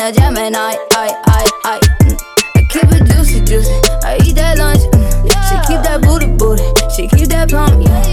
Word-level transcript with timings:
and 0.00 0.16
a 0.16 0.20
Gemini. 0.20 0.58
I, 0.58 0.76
I, 1.26 1.50
I. 1.64 1.78
Mm. 2.02 2.20
I 2.56 2.62
keep 2.70 2.84
it 2.84 3.06
juicy, 3.06 3.40
juicy. 3.40 3.70
I 4.04 4.18
eat 4.24 4.34
that 4.36 4.58
lunch. 4.58 4.80
Mm. 4.80 5.22
She 5.24 5.56
keep 5.66 5.82
that 5.82 6.00
booty, 6.02 6.26
booty. 6.26 6.62
She 6.94 7.08
keep 7.08 7.28
that 7.28 7.48
plump, 7.48 7.82
yeah. 7.82 8.09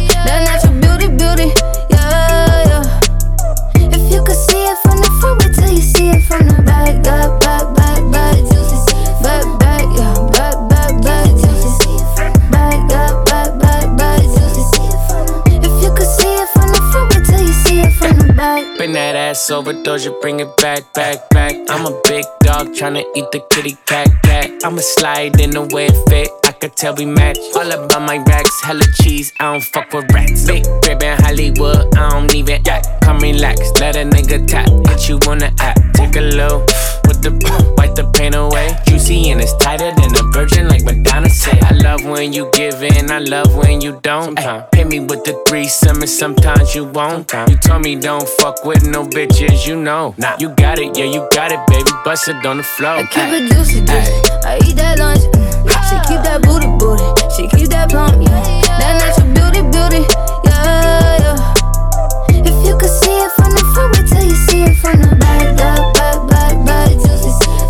That 18.98 19.16
ass 19.16 19.52
overdose, 19.52 20.06
you 20.06 20.18
bring 20.22 20.40
it 20.40 20.50
back, 20.58 20.92
back, 20.94 21.30
back. 21.30 21.54
I'm 21.70 21.86
a 21.86 21.94
big 22.06 22.26
dog 22.42 22.70
tryna 22.70 23.04
eat 23.16 23.30
the 23.32 23.42
kitty 23.52 23.78
cat, 23.86 24.10
cat. 24.24 24.50
I'ma 24.66 24.82
slide 24.82 25.40
in 25.40 25.52
the 25.52 25.62
way 25.74 25.86
it 25.86 26.10
fit. 26.10 26.30
I 26.46 26.52
could 26.52 26.76
tell 26.76 26.96
we 26.96 27.06
match. 27.06 27.38
All 27.56 27.72
about 27.72 28.02
my 28.02 28.18
racks, 28.18 28.60
hella 28.64 28.88
cheese. 29.00 29.32
I 29.40 29.52
don't 29.52 29.64
fuck 29.64 29.94
with 29.94 30.12
rats. 30.12 30.48
Big 30.48 30.64
crib 30.82 31.04
in 31.04 31.16
Hollywood, 31.22 31.96
I 31.96 32.10
don't 32.10 32.34
even 32.34 32.68
act. 32.68 32.88
Come 33.04 33.20
relax, 33.20 33.60
let 33.80 33.96
a 33.96 34.04
nigga 34.04 34.48
tap. 34.48 34.68
Hit 34.88 35.08
you 35.08 35.20
on 35.30 35.38
the 35.38 35.54
app, 35.60 35.78
take 35.94 36.16
a 36.16 36.22
low. 36.22 36.66
With 37.08 37.22
the 37.22 37.32
pump. 37.46 37.68
wipe 37.78 37.96
the 37.96 38.06
pain 38.12 38.34
away. 38.34 38.76
Juicy 38.88 39.30
and 39.30 39.42
it's 39.42 39.56
tighter 39.58 39.92
than 39.96 40.16
a 40.16 40.24
virgin, 40.32 40.68
like 40.68 40.84
Madonna 40.84 41.30
said. 41.30 41.64
I 41.64 41.74
love 41.74 42.04
when 42.04 42.34
you 42.34 42.50
give 42.54 42.82
in, 42.84 43.12
I 43.12 43.20
love 43.20 43.56
when 43.56 43.82
you 43.82 44.00
don't. 44.02 44.38
Ay, 44.40 44.66
hit 44.76 44.88
me 44.88 45.00
with 45.00 45.24
the 45.24 45.42
threesome, 45.48 46.02
and 46.02 46.10
sometimes 46.10 46.76
you 46.76 46.86
won't. 46.86 47.32
You 47.48 47.58
told 47.58 47.84
me 47.84 47.96
don't 47.96 48.28
fuck 48.40 48.66
with 48.66 48.87
no 48.92 49.04
bitches, 49.04 49.68
you 49.68 49.76
know. 49.76 50.16
Nah, 50.18 50.36
you 50.40 50.50
got 50.50 50.80
it, 50.80 50.98
yeah, 50.98 51.06
you 51.06 51.28
got 51.34 51.52
it, 51.52 51.60
baby. 51.68 51.92
Bust 52.04 52.28
it 52.28 52.46
on 52.46 52.58
the 52.58 52.64
floor. 52.64 52.92
I 52.92 53.04
keep 53.04 53.30
it 53.30 53.52
juicy, 53.52 53.82
juicy. 53.82 54.12
I 54.46 54.60
eat 54.66 54.76
that 54.78 55.00
lunch. 55.00 55.22
Mm. 55.22 55.48
She 55.88 55.96
keep 56.08 56.22
that 56.24 56.42
booty, 56.42 56.68
booty. 56.80 57.04
She 57.36 57.48
keep 57.56 57.70
that 57.70 57.90
plump, 57.90 58.22
yeah. 58.22 58.32
That 58.80 58.94
natural 59.02 59.34
beauty, 59.34 59.62
beauty, 59.72 60.02
yeah, 60.46 61.24
yeah. 61.24 62.44
If 62.44 62.56
you 62.66 62.78
could 62.78 62.90
see 62.90 63.18
it 63.18 63.32
from 63.36 63.52
the 63.52 63.64
front, 63.74 63.98
wait 63.98 64.08
till 64.08 64.24
you 64.24 64.36
see 64.48 64.64
it 64.64 64.76
from 64.78 65.02
the 65.02 65.16
back, 65.16 65.58
back, 65.58 65.94
back, 65.94 66.28
back, 66.28 66.54
back, 66.66 66.92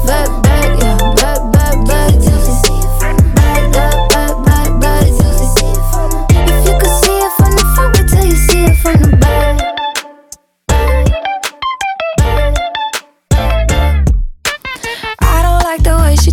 back, 0.06 0.44
back, 0.44 0.47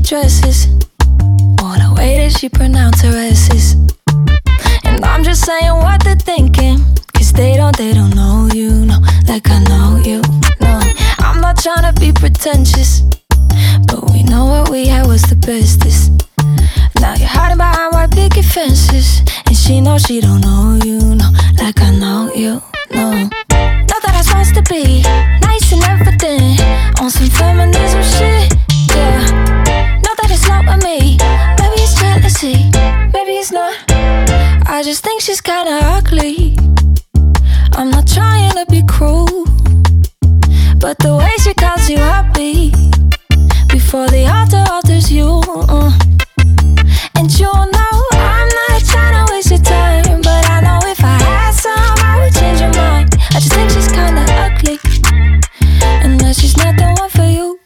dresses 0.05 0.67
or 1.65 1.75
the 1.81 1.95
way 1.97 2.19
that 2.19 2.37
she 2.39 2.49
pronounces 2.49 3.03
her 3.03 3.17
S's. 3.17 3.75
And 4.85 5.03
I'm 5.03 5.25
just 5.25 5.47
saying 5.47 5.73
what 5.73 6.05
they're 6.05 6.15
thinking. 6.15 6.79
Cause 7.15 7.33
they 7.33 7.57
don't, 7.57 7.75
they 7.77 7.95
don't 7.95 8.15
know 8.15 8.49
you, 8.53 8.85
no, 8.85 8.99
like 9.27 9.49
I 9.49 9.61
know 9.65 10.03
you, 10.05 10.21
no. 10.61 10.81
I'm 11.19 11.41
not 11.41 11.57
trying 11.57 11.91
to 11.91 11.99
be 11.99 12.13
pretentious, 12.13 13.01
but 13.87 14.11
we 14.13 14.23
know 14.25 14.45
what 14.45 14.69
we 14.71 14.87
had 14.87 15.07
was 15.07 15.23
the 15.23 15.37
bestest. 15.37 16.29
Now 17.01 17.15
you're 17.15 17.27
hiding 17.27 17.57
behind 17.57 17.95
white 17.95 18.11
picket 18.11 18.45
fences, 18.45 19.23
and 19.47 19.57
she 19.57 19.81
knows 19.81 20.03
she 20.03 20.21
don't 20.21 20.43
know 20.43 20.79
you, 20.85 20.99
no, 21.15 21.31
like 21.63 21.81
I 21.81 21.91
know 21.97 22.31
you, 22.35 22.61
no. 22.93 23.11
Know 23.89 23.99
that 24.05 24.13
I'm 24.13 24.23
supposed 24.23 24.55
to 24.57 24.63
be 24.71 25.01
nice 25.41 25.73
and 25.73 25.83
everything 25.85 26.61
on 27.01 27.11
some 27.11 27.29
feminism 27.29 27.74
before 43.95 44.09
the 44.09 44.27
altar 44.27 44.65
alters 44.73 45.09
you. 45.13 45.41
uh. 45.69 45.93
And 47.15 47.31
you 47.39 47.47
know 47.47 47.95
I'm 48.11 48.49
not 48.59 48.83
trying 48.91 49.15
to 49.25 49.33
waste 49.33 49.51
your 49.51 49.61
time, 49.61 50.21
but 50.21 50.45
I 50.51 50.61
know 50.63 50.81
if 50.83 50.99
I 51.05 51.17
had 51.23 51.53
some, 51.53 51.99
I 52.03 52.19
would 52.19 52.35
change 52.35 52.59
your 52.59 52.75
mind. 52.75 53.15
I 53.31 53.39
just 53.39 53.53
think 53.53 53.71
she's 53.71 53.87
kinda 53.87 54.25
ugly, 54.47 54.81
and 56.03 56.19
that 56.21 56.35
she's 56.35 56.57
not 56.57 56.75
the 56.77 56.89
one 56.99 57.11
for 57.19 57.29
you. 57.37 57.61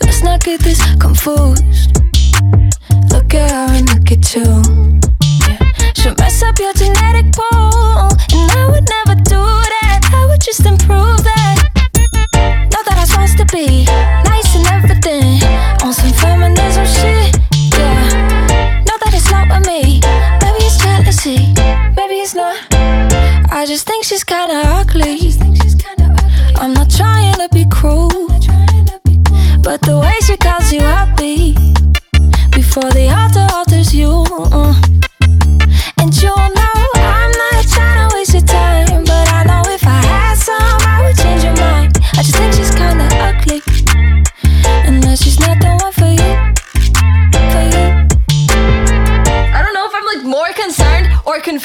Let's 0.00 0.22
not 0.24 0.42
get 0.42 0.60
this 0.60 0.82
confused. 0.98 2.02
Look 3.12 3.34
at 3.34 3.50
her 3.52 3.68
and 3.78 3.86
look 3.94 4.10
at 4.10 4.34
you. 4.34 4.50
Yeah. 5.46 5.58
She'll 5.94 6.16
mess 6.18 6.42
up 6.42 6.58
your 6.58 6.72
jealousy. 21.24 21.54
Maybe 21.96 22.14
it's 22.20 22.34
not. 22.34 22.56
I 23.50 23.64
just 23.66 23.86
think 23.86 24.04
she's 24.04 24.24
kinda 24.24 24.62
ugly. 24.66 25.32
I'm 26.56 26.72
not 26.74 26.90
trying 26.90 27.34
to 27.34 27.48
be 27.52 27.66
cruel, 27.70 28.28
but 29.62 29.80
the 29.82 29.98
way 30.00 30.14
she 30.26 30.36
calls 30.36 30.72
you 30.72 30.80
happy 30.80 31.54
before 32.50 32.90
the 32.90 33.08
altar 33.08 33.46
alters 33.54 33.94
you. 33.94 34.24
uh. 34.52 34.74
And 35.98 36.14
you 36.22 36.34
know 36.54 36.63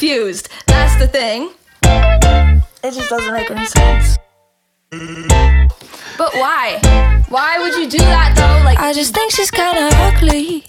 confused. 0.10 0.50
That's 0.66 0.96
the 0.96 1.08
thing. 1.08 1.52
It 2.84 2.94
just 2.94 3.10
doesn't 3.10 3.32
make 3.32 3.52
any 3.52 3.66
sense. 3.66 4.18
But 6.18 6.34
why? 6.34 6.82
Why 7.30 7.60
would 7.60 7.76
you 7.76 7.88
do 7.88 8.00
that 8.00 8.34
though? 8.36 8.66
Like, 8.66 8.80
I 8.80 8.92
just 8.92 9.14
think 9.14 9.32
she's 9.32 9.52
kinda 9.52 9.90
ugly. 10.08 10.64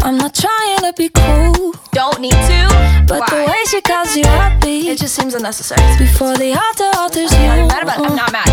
I'm 0.00 0.18
not 0.18 0.34
trying 0.34 0.78
to 0.86 0.92
be 0.96 1.08
cool. 1.08 1.74
don't 1.92 2.20
need 2.20 2.38
to. 2.50 3.04
but 3.06 3.20
why? 3.20 3.30
the 3.30 3.50
way 3.50 3.62
she 3.70 3.80
calls 3.80 4.16
you 4.16 4.24
happy 4.24 4.88
it 4.88 4.98
just 4.98 5.14
seems 5.14 5.34
unnecessary. 5.34 5.86
before 5.96 6.36
the 6.36 6.50
altar 6.50 6.90
alters 6.98 7.30
you. 7.30 7.46
I'm 7.46 7.68
not 7.68 7.68
mad 7.68 7.82
about. 7.84 7.98
I'm 8.10 8.16
not 8.16 8.32
mad. 8.32 8.48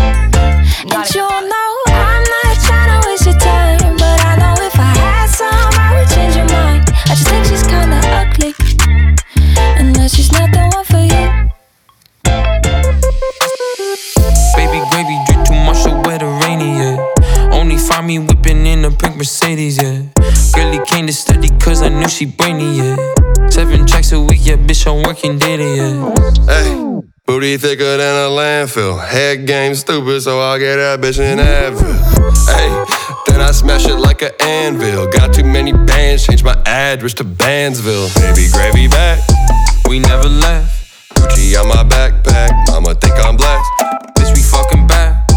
And 0.82 0.90
Not 0.90 1.12
you 1.14 1.22
know 1.22 1.70
I'm 1.90 2.24
not 2.36 2.54
trying 2.62 2.90
to 2.94 3.08
waste 3.08 3.26
your 3.26 3.38
time, 3.38 3.96
but 3.96 4.18
I 4.22 4.36
know 4.38 4.54
if 4.62 4.76
I 4.78 4.92
had 5.02 5.26
some, 5.26 5.72
I 5.82 5.98
would 5.98 6.08
change 6.14 6.36
your 6.36 6.46
mind. 6.46 6.84
I 7.10 7.14
just 7.18 7.28
think 7.28 7.44
she's 7.46 7.66
kinda 7.66 7.98
ugly, 8.22 8.54
and 9.78 9.94
that 9.96 10.10
she's 10.10 10.32
not 10.32 10.50
the 10.52 10.58
one 10.74 10.84
for 10.84 10.98
you. 10.98 11.24
Baby 14.56 14.80
gravy 14.90 15.16
drip 15.26 15.46
too 15.46 15.54
much, 15.54 15.78
so 15.78 15.90
where 16.02 16.18
the 16.18 16.26
rainy 16.42 16.72
at? 16.80 17.52
Only 17.52 17.76
find 17.76 18.06
me 18.06 18.18
whipping 18.18 18.66
in 18.66 18.82
the 18.82 18.90
pink 18.90 19.16
Mercedes, 19.16 19.82
yeah. 19.82 20.02
Girlie 20.54 20.84
came 20.86 21.06
to 21.06 21.12
study 21.12 21.50
cause 21.58 21.82
I 21.82 21.88
knew 21.88 22.08
she 22.08 22.26
brainy, 22.26 22.78
yeah. 22.78 22.96
Seven 23.48 23.86
tracks 23.86 24.12
a 24.12 24.20
week, 24.20 24.40
yeah, 24.42 24.56
bitch, 24.56 24.86
I'm 24.86 25.02
working 25.02 25.38
daily, 25.38 25.76
yeah. 25.76 26.14
Hey, 26.46 27.00
booty 27.26 27.56
thicker 27.56 27.96
than 27.96 28.00
a 28.00 28.28
landfill. 28.28 29.02
Head 29.02 29.46
game 29.46 29.74
stupid, 29.74 30.20
so 30.20 30.40
I'll 30.40 30.58
get 30.58 30.76
that 30.76 31.00
bitch 31.00 31.18
in 31.18 31.38
Advil. 31.38 31.94
Hey, 32.46 32.70
then 33.26 33.40
I 33.40 33.50
smash 33.50 33.86
it 33.86 33.96
like 33.96 34.22
an 34.22 34.32
anvil. 34.40 35.10
Got 35.10 35.34
too 35.34 35.44
many 35.44 35.72
bands, 35.72 36.26
change 36.26 36.44
my 36.44 36.60
address 36.66 37.14
to 37.14 37.24
Bandsville. 37.24 38.14
Baby, 38.14 38.48
gravy 38.52 38.88
back. 38.88 39.20
We 39.88 39.98
never 39.98 40.28
left. 40.28 40.92
Gucci 41.14 41.58
on 41.60 41.68
my 41.68 41.84
backpack. 41.84 42.50
Mama 42.68 42.94
think 42.94 43.14
I'm 43.24 43.36
blessed. 43.36 43.70
Bitch, 44.16 44.34
we 44.34 44.42
fucking 44.42 44.86
back. 44.86 45.28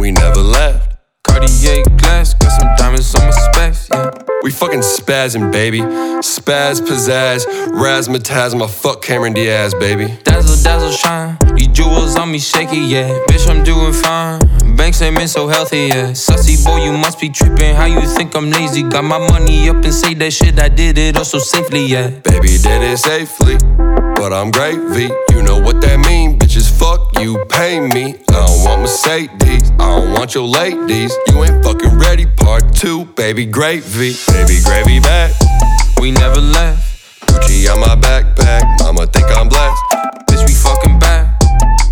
We 0.00 0.12
never 0.12 0.40
left. 0.40 0.96
Cartier 1.24 1.82
glass, 1.98 2.34
got 2.34 2.60
some 2.60 2.68
diamonds 2.76 3.14
on 3.14 3.24
my 3.24 3.30
specs, 3.30 3.88
yeah. 3.90 4.35
We 4.42 4.50
fucking 4.52 4.80
spazzing, 4.80 5.50
baby. 5.50 5.80
Spaz, 5.80 6.80
pizzazz, 6.80 7.46
razzmatazz, 7.72 8.56
my 8.56 8.66
fuck 8.66 9.02
Cameron 9.02 9.32
Diaz, 9.32 9.74
baby. 9.74 10.16
Dazzle, 10.24 10.62
dazzle, 10.62 10.92
shine. 10.92 11.36
These 11.56 11.68
jewels 11.68 12.16
on 12.16 12.30
me 12.30 12.38
shaky, 12.38 12.76
yeah. 12.76 13.08
Bitch, 13.28 13.48
I'm 13.48 13.64
doing 13.64 13.92
fine. 13.92 14.40
Banks 14.76 15.02
ain't 15.02 15.16
been 15.16 15.26
so 15.26 15.48
healthy, 15.48 15.88
yeah. 15.88 16.10
Sussy 16.12 16.62
boy, 16.64 16.84
you 16.84 16.92
must 16.92 17.18
be 17.18 17.28
tripping. 17.28 17.74
How 17.74 17.86
you 17.86 18.02
think 18.02 18.36
I'm 18.36 18.50
lazy? 18.50 18.82
Got 18.82 19.04
my 19.04 19.18
money 19.18 19.68
up 19.68 19.82
and 19.82 19.94
say 19.94 20.14
that 20.14 20.32
shit. 20.32 20.60
I 20.60 20.68
did 20.68 20.98
it 20.98 21.16
also 21.16 21.38
safely, 21.38 21.86
yeah. 21.86 22.10
Baby 22.10 22.58
did 22.58 22.82
it 22.82 22.98
safely, 22.98 23.56
but 24.16 24.32
I'm 24.32 24.50
gravy. 24.50 25.10
You 25.30 25.42
know 25.42 25.58
what 25.58 25.80
that 25.80 25.98
mean, 26.06 26.38
bitches. 26.38 26.70
Fuck 26.70 27.18
you, 27.20 27.42
pay 27.48 27.80
me. 27.80 28.16
I 28.28 28.46
don't 28.46 28.64
want 28.64 28.82
Mercedes, 28.82 29.70
I 29.78 29.98
don't 29.98 30.12
want 30.12 30.34
your 30.34 30.46
ladies. 30.46 31.16
You 31.28 31.42
ain't 31.42 31.64
fucking 31.64 31.98
ready, 31.98 32.26
part 32.26 32.74
two, 32.74 33.06
baby 33.16 33.46
gravy. 33.46 34.12
Baby 34.28 34.60
gravy 34.64 35.00
back, 35.00 35.32
We 36.00 36.10
never 36.10 36.40
left. 36.40 36.82
Gucci 37.26 37.68
on 37.72 37.80
my 37.80 37.96
backpack. 37.96 38.62
Mama 38.80 39.06
think 39.06 39.26
I'm 39.36 39.48
blessed. 39.48 39.82
Bitch, 40.28 40.46
we 40.46 40.54
fucking 40.54 40.98
back. 40.98 41.40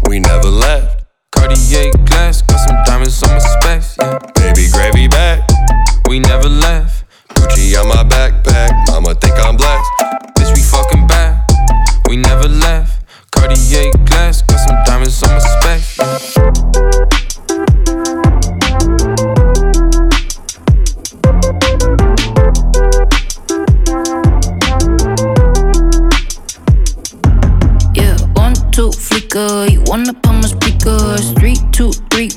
We 0.08 0.20
never 0.20 0.48
left. 0.48 1.04
Cartier 1.32 1.90
glass, 2.06 2.42
got 2.42 2.58
some 2.66 2.76
diamonds 2.84 3.22
on 3.22 3.30
my 3.30 3.38
specs, 3.38 3.96
yeah. 3.98 4.18
Baby 4.34 4.68
gravy 4.72 5.08
back, 5.08 5.40
We 6.08 6.20
never 6.20 6.48
left. 6.48 7.04
Gucci 7.34 7.78
on 7.80 7.88
my 7.88 8.04
backpack. 8.04 8.70
Mama 8.88 9.14
think 9.14 9.34
I'm 9.38 9.56
blessed. 9.56 9.90
Bitch, 10.36 10.54
we 10.54 10.62
fucking 10.62 11.06
back. 11.06 11.48
We 12.08 12.16
never 12.16 12.48
left. 12.48 13.04
Cartier 13.32 13.90
glass, 14.06 14.42
got 14.42 14.58
some 14.58 14.78
diamonds 14.84 15.22
on 15.22 15.30
my 15.30 15.38
specs, 15.38 15.98
yeah. 15.98 16.73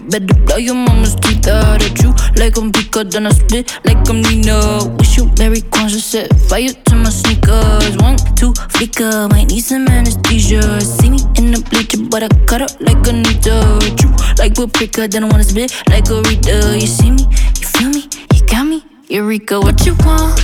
Better 0.10 0.34
blow 0.46 0.58
your 0.58 0.76
mama's 0.76 1.16
teeth 1.16 1.48
out 1.48 1.84
at 1.84 2.02
you. 2.02 2.14
Like 2.36 2.58
I'm 2.58 2.72
Pika, 2.72 3.10
then 3.10 3.28
I 3.28 3.32
spit 3.32 3.78
like 3.84 4.08
I'm 4.10 4.22
Nina. 4.22 4.88
Wish 4.98 5.18
you 5.18 5.30
Mary 5.38 5.62
conscious, 5.62 6.06
set 6.06 6.34
fire 6.48 6.72
to 6.72 6.96
my 6.96 7.10
sneakers. 7.10 7.98
One, 7.98 8.18
two, 8.36 8.54
flicker. 8.72 9.28
Might 9.28 9.50
need 9.52 9.62
some 9.62 9.88
anesthesia. 9.88 10.80
See 10.82 11.10
me 11.10 11.20
in 11.38 11.52
the 11.52 11.60
bleacher, 11.70 12.00
but 12.10 12.24
I 12.24 12.30
cut 12.46 12.62
up 12.62 12.72
like 12.80 13.06
a 13.06 13.10
Anita. 13.10 13.80
Chew 13.98 14.10
like 14.40 14.56
paprika, 14.56 15.08
then 15.08 15.26
I 15.26 15.28
wanna 15.28 15.44
spit 15.44 15.74
like 15.90 16.10
a 16.10 16.22
Rita. 16.22 16.78
You 16.80 16.88
see 16.88 17.12
me, 17.12 17.24
you 17.60 17.68
feel 17.68 17.90
me, 17.90 18.08
you 18.34 18.46
got 18.48 18.64
me. 18.66 18.84
Eureka, 19.10 19.60
what 19.60 19.86
you 19.86 19.96
want? 20.06 20.40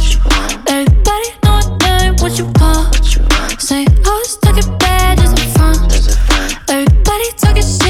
Everybody 0.67 1.29
know 1.43 1.59
what 1.59 1.81
name, 1.83 2.15
what 2.19 2.37
you 2.39 2.45
want? 2.59 2.95
Say, 3.59 3.85
oh, 4.05 4.11
I 4.11 4.19
was 4.19 4.37
talking 4.37 4.77
bad 4.77 5.19
just 5.19 5.37
for 5.39 5.49
fun. 5.59 5.75
Everybody 6.69 7.27
talking 7.37 7.61
shit 7.61 7.82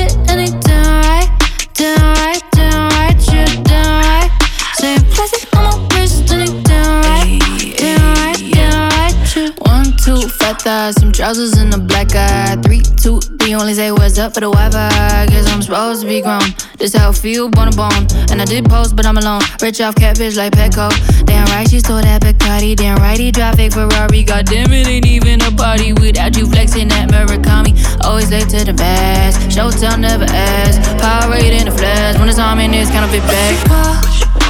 thighs, 10.64 10.96
some 10.96 11.12
trousers 11.12 11.54
and 11.58 11.74
a 11.74 11.78
black 11.78 12.16
eye. 12.16 12.56
Three, 12.64 12.82
two, 12.82 13.20
three, 13.20 13.54
only 13.54 13.74
say 13.74 13.92
what's 13.92 14.18
up 14.18 14.34
for 14.34 14.40
the 14.40 14.50
Wi-Fi. 14.50 15.28
Guess 15.28 15.52
I'm 15.52 15.62
supposed 15.62 16.02
to 16.02 16.08
be 16.08 16.22
grown. 16.22 16.42
This 16.78 16.96
how 16.96 17.10
I 17.10 17.12
feel, 17.12 17.50
bone 17.50 17.70
to 17.70 17.76
bone. 17.76 18.08
And 18.32 18.42
I 18.42 18.46
did 18.46 18.66
post, 18.66 18.96
but 18.96 19.06
I'm 19.06 19.18
alone. 19.18 19.42
Rich 19.62 19.82
off 19.82 19.96
catfish 19.96 20.38
like 20.38 20.54
Petco. 20.54 20.88
Damn 21.26 21.46
right, 21.48 21.70
she 21.70 21.80
stole 21.80 22.02
that 22.02 22.22
Bacardi. 22.22 22.76
Damn 22.76 22.98
right, 22.98 23.20
he 23.20 23.32
drive 23.32 23.56
fake 23.56 23.74
Ferrari. 23.74 24.24
God 24.24 24.46
damn 24.46 24.72
it, 24.72 24.88
ain't 24.88 25.06
even 25.06 25.42
a 25.42 25.52
party 25.52 25.92
without 25.94 26.38
you 26.38 26.48
flexing 26.48 26.88
that 26.88 27.10
Murakami. 27.10 27.76
Always 28.06 28.32
late 28.32 28.48
to 28.50 28.64
the 28.64 28.74
best. 28.74 29.40
Showtime 29.50 30.00
never 30.00 30.26
ask. 30.30 30.80
Power 31.00 31.36
in 31.36 31.66
the 31.66 31.72
flash. 31.72 32.18
When 32.18 32.30
it's 32.30 32.40
on 32.40 32.58
me, 32.58 32.66
it's 32.80 32.90
kind 32.90 33.04
of 33.04 33.12
back. 33.28 34.43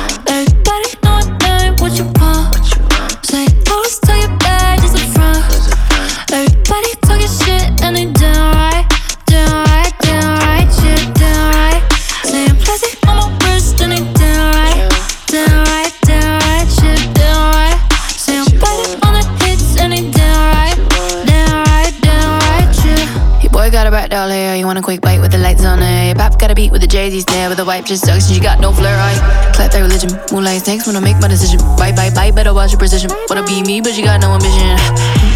Want 24.74 24.84
a 24.84 24.90
quick 24.90 25.02
bite 25.02 25.22
with 25.22 25.32
the 25.32 25.38
lights 25.38 25.64
on 25.64 25.84
eh? 25.84 25.86
it. 25.86 26.08
Your 26.08 26.16
pop 26.16 26.40
got 26.40 26.50
a 26.50 26.56
beat 26.56 26.72
with 26.72 26.82
the 26.82 26.88
Jay-Z 26.88 27.22
snare, 27.22 27.48
but 27.50 27.58
the 27.58 27.66
wipe 27.66 27.86
just 27.86 28.06
sucks 28.06 28.26
and 28.26 28.36
you 28.36 28.42
got 28.42 28.60
no 28.60 28.74
flair, 28.74 28.98
right? 28.98 29.22
Clap 29.54 29.70
that 29.70 29.82
religion, 29.86 30.10
moonlight 30.32 30.66
snakes 30.66 30.88
when 30.88 30.96
I 30.96 31.00
make 31.00 31.20
my 31.22 31.28
decision. 31.28 31.60
Bite, 31.78 31.96
bite, 31.96 32.16
bite, 32.16 32.34
better 32.34 32.56
watch 32.56 32.72
your 32.72 32.80
precision. 32.80 33.12
Wanna 33.30 33.46
be 33.46 33.62
me, 33.62 33.82
but 33.82 33.96
you 33.96 34.04
got 34.04 34.20
no 34.20 34.34
ambition. 34.34 34.74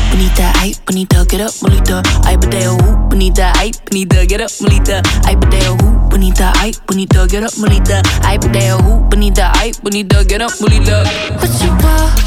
Bonita, 0.09 0.49
ay, 0.57 0.73
bonita, 0.87 1.21
get 1.29 1.41
up, 1.41 1.53
bonita. 1.61 2.01
Badeo, 2.25 2.81
ooh, 2.81 2.97
bonita, 3.09 3.53
ay, 3.61 3.69
bonita, 3.85 4.25
get 4.25 4.41
up, 4.41 4.49
bonita. 4.57 5.05
Badeo, 5.05 5.77
ooh, 5.85 6.09
bonita, 6.09 6.51
ay, 6.57 6.73
bonita, 6.87 7.27
get 7.29 7.43
up, 7.43 7.53
bonita. 7.61 8.01
Badeo, 8.25 8.81
ooh, 8.89 9.05
bonita, 9.05 9.51
ay, 9.53 9.69
bonita, 9.83 10.25
get 10.25 10.41
up, 10.41 10.51
bonita. 10.57 11.05
What 11.37 11.53
you 11.61 11.69
want? 11.85 12.17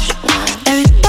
Everybody 0.63 1.00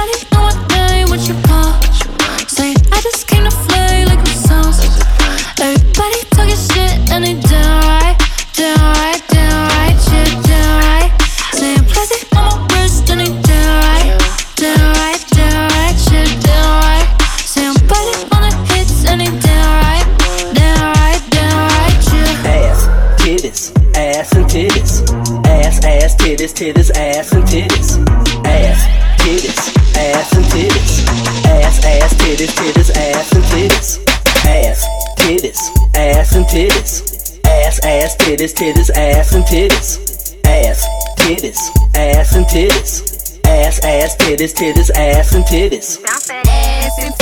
titties, 26.53 26.75
titties, 26.75 26.91
ass 26.97 27.33
and 27.33 27.45
titties, 27.45 28.47
ass, 28.47 28.87
titties, 29.21 29.97
ass 29.97 30.33
and 30.35 30.45
titties, 30.47 31.07
ass, 31.47 31.85
ass, 31.85 32.15
titties, 32.15 32.53
titties, 32.55 32.91
ass 32.97 33.33
and 33.33 33.45
titties, 33.45 33.99
ass, 34.47 34.87
titties, 35.19 35.97
ass 35.97 36.35
and 36.35 36.47
titties, 36.47 37.47
ass, 37.47 37.79
ass, 37.85 38.17
titties, 38.17 38.55
titties, 38.55 38.91
ass 38.91 39.35
and 39.35 39.45
titties, 39.45 40.47
ass, 40.47 40.87
titties, 41.19 41.97
ass 41.97 42.35
and 42.37 42.47
titties, 42.47 43.41
ass, 43.47 43.85
ass, 43.85 44.17
titties, 44.17 44.55
titties, 44.55 44.91
ass 44.91 45.35
and 45.35 45.45
titties. 45.45 46.05
Ass 46.05 46.31
and 46.31 46.47
titties, 46.47 47.22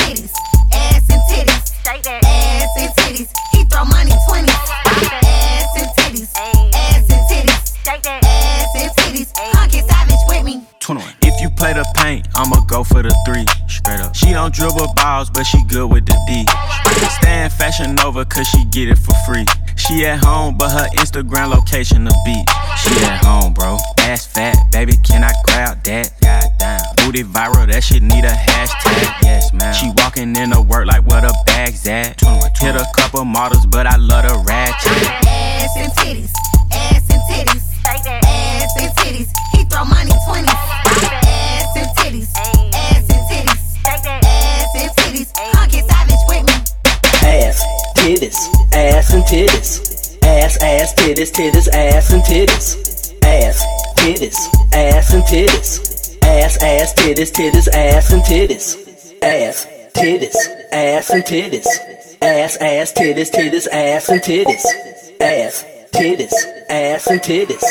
paint, 12.00 12.26
I'ma 12.35 12.61
go 12.66 12.83
for 12.83 13.02
the 13.02 13.14
three. 13.25 13.45
Straight 13.69 14.00
up. 14.00 14.14
She 14.16 14.33
don't 14.33 14.52
dribble 14.52 14.95
balls, 14.95 15.30
but 15.30 15.45
she 15.45 15.62
good 15.69 15.87
with 15.90 16.07
the 16.07 16.16
D. 16.26 16.45
Stand 17.21 17.52
fashion 17.52 17.99
over, 18.00 18.25
cause 18.25 18.47
she 18.49 18.64
get 18.66 18.88
it 18.88 18.99
for 18.99 19.14
free. 19.26 19.45
She 19.76 20.04
at 20.07 20.25
home, 20.25 20.57
but 20.57 20.71
her 20.71 20.88
Instagram 20.97 21.50
location 21.50 22.07
a 22.07 22.14
beach. 22.25 22.49
She 22.83 22.95
at 23.04 23.23
home, 23.25 23.52
bro. 23.52 23.76
Ass 23.99 24.26
fat, 24.26 24.57
baby, 24.73 24.95
can 25.04 25.23
I 25.25 25.33
grab 25.45 25.83
that? 25.85 26.12
Goddamn. 26.21 26.80
Booty 26.97 27.23
viral, 27.23 27.66
that 27.69 27.85
shit 27.85 28.02
need 28.02 28.25
a 28.25 28.33
hashtag. 28.33 29.23
Yes, 29.23 29.52
man. 29.52 29.75
She 29.75 29.90
walking 30.02 30.35
in 30.37 30.50
to 30.50 30.61
work 30.61 30.87
like 30.87 31.07
where 31.07 31.21
the 31.21 31.35
bags 31.47 31.87
at. 31.87 32.21
Hit 32.59 32.76
a 32.76 32.87
couple 32.97 33.25
models, 33.25 33.66
but 33.66 33.87
I 33.87 33.97
love 33.97 34.25
the 34.28 34.37
ratchet. 34.47 34.92
Ass 35.26 35.76
and 35.76 35.92
titties, 35.92 36.33
ass 36.73 37.09
and 37.11 37.23
titties, 37.30 37.64
shake 37.80 38.04
that 38.04 38.25
ass 38.25 38.73
and 38.78 38.92
titties. 38.97 39.30
He 39.52 39.64
throw 39.64 39.85
money 39.85 40.12
ass, 50.62 50.95
titties, 50.95 51.33
titties, 51.33 51.69
ass 51.69 52.12
and 52.12 52.23
titties. 52.23 53.14
Ass, 53.25 53.64
titties, 53.97 54.37
ass 54.73 55.12
and 55.12 55.23
titties. 55.25 56.19
Ass, 56.25 56.62
ass, 56.62 56.95
titties, 56.95 57.33
titties, 57.33 57.69
ass 57.69 58.12
and 58.12 58.23
titties. 58.23 59.23
Ass, 59.23 59.66
titties, 59.92 60.37
ass 60.73 61.11
and 61.11 61.23
titties. 61.25 61.66
Ass, 62.23 62.57
ass, 62.57 62.92
titties, 62.92 63.30
titties, 63.30 63.69
ass 63.69 64.09
and 64.09 64.21
titties. 64.23 64.64
Ass, 65.21 65.64
titties, 65.92 66.33
ass 66.71 67.07
and 67.07 67.21
titties. 67.21 67.62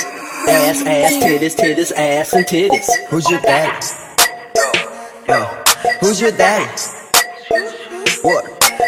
Ass, 0.48 0.82
ass, 0.86 1.14
titties, 1.24 1.56
titties, 1.56 1.92
ass 1.94 2.34
and 2.34 2.46
titties. 2.46 2.88
Who's 3.10 3.30
your 3.30 3.42
daddy? 3.42 3.86
Yo, 5.28 5.44
who's 6.02 6.22
your 6.22 6.32
daddy? 6.32 6.66
What? 8.22 8.46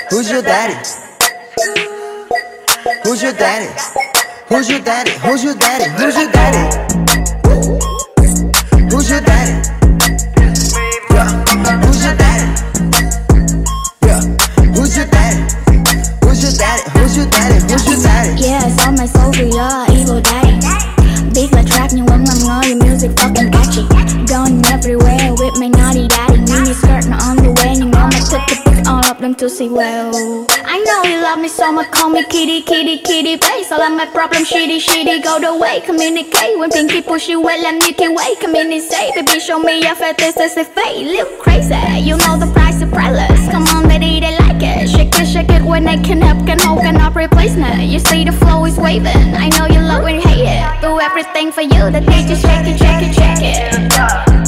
Who's 0.10 0.30
your 0.30 0.42
daddy? 0.42 1.11
Who's 3.04 3.22
your 3.22 3.34
daddy? 3.34 3.70
Who's 4.50 4.68
your 4.68 4.80
daddy? 4.80 5.12
Who's 5.22 5.44
your 5.44 5.54
daddy? 5.54 5.86
Who's 6.02 6.18
your 6.18 6.32
daddy? 6.32 6.64
Who's 8.90 9.10
your 9.12 9.22
daddy? 9.22 9.54
Who's 11.62 12.02
your 12.02 12.16
daddy? 12.16 12.48
Who's 14.74 14.96
your 14.96 15.06
daddy? 15.06 15.40
Who's 16.24 16.42
your 16.42 16.56
daddy? 16.56 17.60
Who's 17.70 17.86
your 17.88 18.02
daddy? 18.02 18.42
Yeah, 18.42 18.68
so 18.78 18.92
my 18.92 19.06
soul 19.06 19.32
vì 19.38 19.52
to 29.42 29.50
see 29.50 29.70
well. 29.70 30.46
I 30.66 30.78
know 30.86 31.02
you 31.10 31.20
love 31.20 31.40
me 31.40 31.48
so 31.48 31.72
much. 31.72 31.90
Call 31.90 32.12
me 32.12 32.24
kitty 32.26 32.62
kitty 32.62 33.00
kitty 33.00 33.38
face. 33.38 33.72
All 33.72 33.82
of 33.82 33.92
my 33.98 34.06
problem 34.06 34.44
shitty 34.44 34.78
shitty. 34.78 35.24
Go 35.24 35.40
the 35.40 35.58
way 35.58 35.82
Communicate. 35.82 36.60
When 36.60 36.70
pinky 36.70 37.02
push 37.02 37.28
you 37.28 37.42
well 37.42 37.58
như 37.58 37.92
kiểu 37.98 38.14
way 38.14 38.36
Communicate 38.40 39.16
baby 39.16 39.40
show 39.40 39.58
me 39.58 39.82
your 39.82 39.96
fat 39.96 40.16
this 40.20 40.38
is 40.38 40.58
a 40.58 40.64
fake 40.64 41.08
Look 41.18 41.40
crazy. 41.40 41.74
You 42.08 42.18
know 42.18 42.38
the 42.38 42.52
price 42.54 42.84
is 42.84 42.92
priceless. 42.94 43.50
Come 43.50 43.66
on 43.74 43.88
baby, 43.90 44.20
they 44.20 44.38
like 44.38 44.62
it. 44.62 44.88
Shake 44.88 45.20
it 45.20 45.26
shake 45.26 45.50
it 45.50 45.64
when 45.64 45.86
they 45.86 45.98
can 45.98 46.22
help. 46.22 46.46
Can 46.46 46.60
hold 46.60 46.82
cannot 46.82 47.16
replace 47.16 47.56
me. 47.56 47.72
You 47.86 47.98
see 47.98 48.24
the 48.24 48.34
flow 48.34 48.66
is 48.66 48.78
waving. 48.78 49.34
I 49.46 49.50
know 49.58 49.66
you 49.74 49.82
love 49.82 50.08
you 50.08 50.22
hate 50.22 50.46
it. 50.54 50.82
Do 50.82 51.00
everything 51.00 51.52
for 51.52 51.62
you. 51.62 51.90
The 51.90 52.02
DJ 52.12 52.38
shake 52.46 52.68
it 52.72 52.78
shake 52.78 53.04
it 53.08 53.14
shake 53.18 53.44
it 53.50 54.41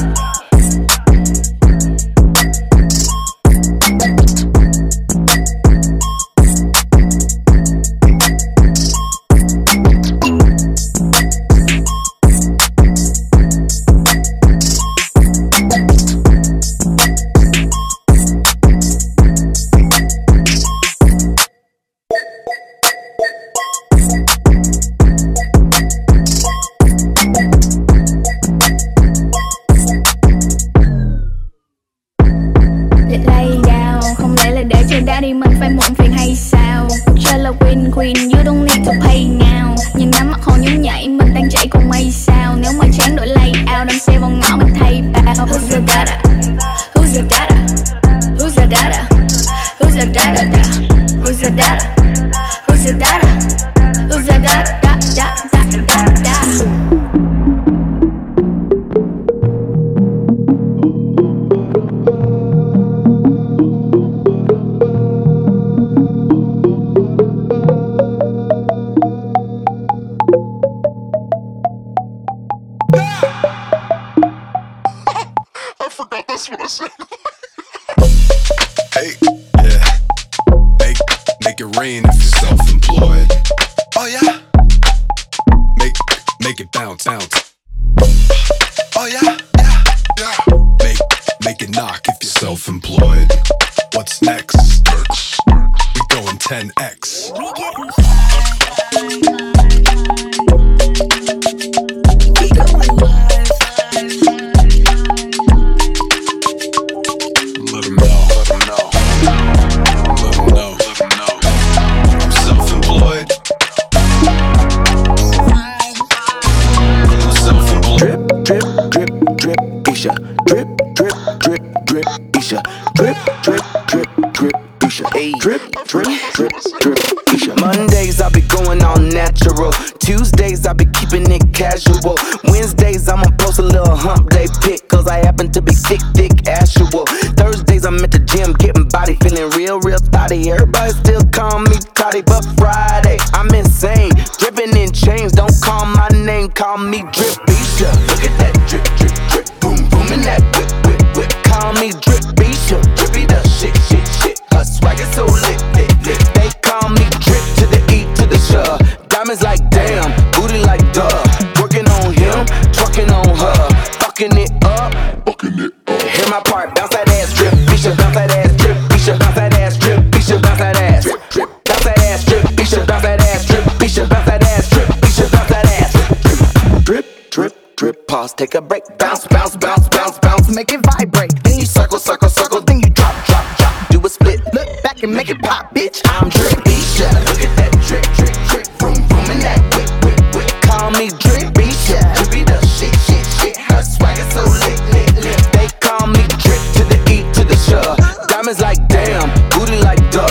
pause, 178.34 178.48
take 178.48 178.56
a 178.56 178.62
break, 178.62 178.84
bounce, 178.98 179.28
bounce, 179.28 179.56
bounce, 179.58 179.88
bounce, 179.90 180.20
bounce, 180.20 180.50
make 180.50 180.72
it 180.72 180.82
vibrate. 180.86 181.32
Then 181.44 181.60
you 181.60 181.66
circle, 181.66 182.00
circle, 182.00 182.30
circle, 182.30 182.62
then 182.62 182.80
you 182.80 182.90
drop, 182.90 183.14
drop, 183.26 183.58
drop, 183.58 183.90
do 183.90 184.00
a 184.06 184.10
split, 184.10 184.42
look 184.54 184.68
back 184.84 185.04
and 185.04 185.14
make 185.14 185.30
it 185.30 185.42
pop, 185.42 185.74
bitch. 185.74 186.02
I'm 186.06 186.30
drip, 186.30 186.64
Bisha, 186.66 187.10
look 187.26 187.42
at 187.42 187.56
that 187.58 187.72
drip, 187.88 188.04
drip, 188.16 188.36
drip, 188.50 188.68
vroom, 188.80 188.96
vroom, 189.08 189.32
and 189.32 189.42
that 189.42 189.60
whip, 189.76 189.90
whip, 190.04 190.36
whip. 190.36 190.50
Call 190.64 190.92
me 190.92 191.10
drip, 191.10 191.54
Bisha, 191.54 192.00
drippy 192.16 192.44
the 192.44 192.60
shit, 192.66 192.94
shit, 193.06 193.26
shit. 193.40 193.58
Her 193.58 193.82
swag 193.82 194.18
is 194.18 194.28
so 194.34 194.44
lit, 194.44 194.80
lit, 194.94 195.14
lit. 195.24 195.40
They 195.54 195.68
call 195.80 196.08
me 196.08 196.24
drip 196.42 196.62
to 196.78 196.84
the 196.90 197.00
E 197.12 197.24
to 197.34 197.44
the 197.44 197.56
shove. 197.56 197.98
Diamonds 198.28 198.62
like 198.62 198.80
damn, 198.88 199.30
booty 199.52 199.80
like 199.82 200.02
duh. 200.12 200.28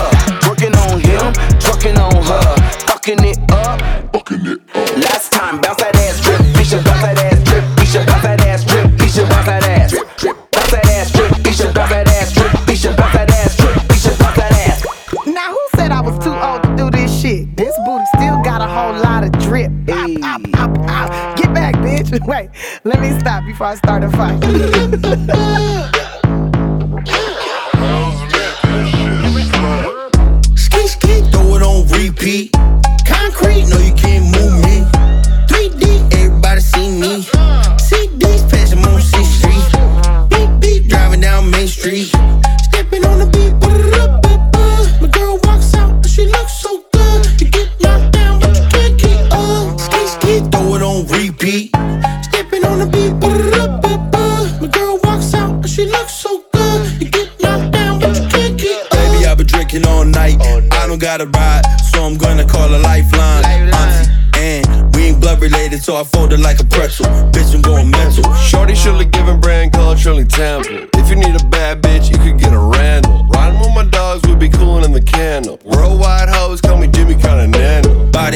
Working 0.49 0.75
on 0.87 1.01
him, 1.01 1.33
trucking 1.61 1.99
on 1.99 2.23
her, 2.25 2.57
fucking 2.87 3.23
it 3.25 3.39
up. 3.51 3.81
Fucking 4.13 4.47
it 4.47 4.62
Wait, 22.27 22.51
let 22.85 23.01
me 23.01 23.19
stop 23.19 23.43
before 23.47 23.69
I 23.69 23.75
start 23.77 24.05
a 24.05 24.11
fight. 24.11 25.93
gotta 61.19 61.27
ride, 61.39 61.63
so 61.93 62.05
I'm 62.05 62.17
gonna 62.17 62.47
call 62.47 62.75
a 62.75 62.79
lifeline. 62.79 63.45
Auntie, 63.45 64.11
and 64.39 64.97
we 64.97 65.09
ain't 65.09 65.21
blood 65.21 65.43
related, 65.43 65.83
so 65.83 65.95
I 65.95 66.05
folded 66.05 66.41
like 66.41 66.59
a 66.59 66.65
pretzel. 66.65 67.05
Bitch, 67.33 67.55
I'm 67.55 67.61
going 67.61 67.91
mental. 67.91 68.33
Shorty 68.37 68.75
surely 68.75 69.05
giving 69.05 69.39
brand 69.39 69.75
called 69.75 69.99
Shirley 69.99 70.25
Temple. 70.25 70.92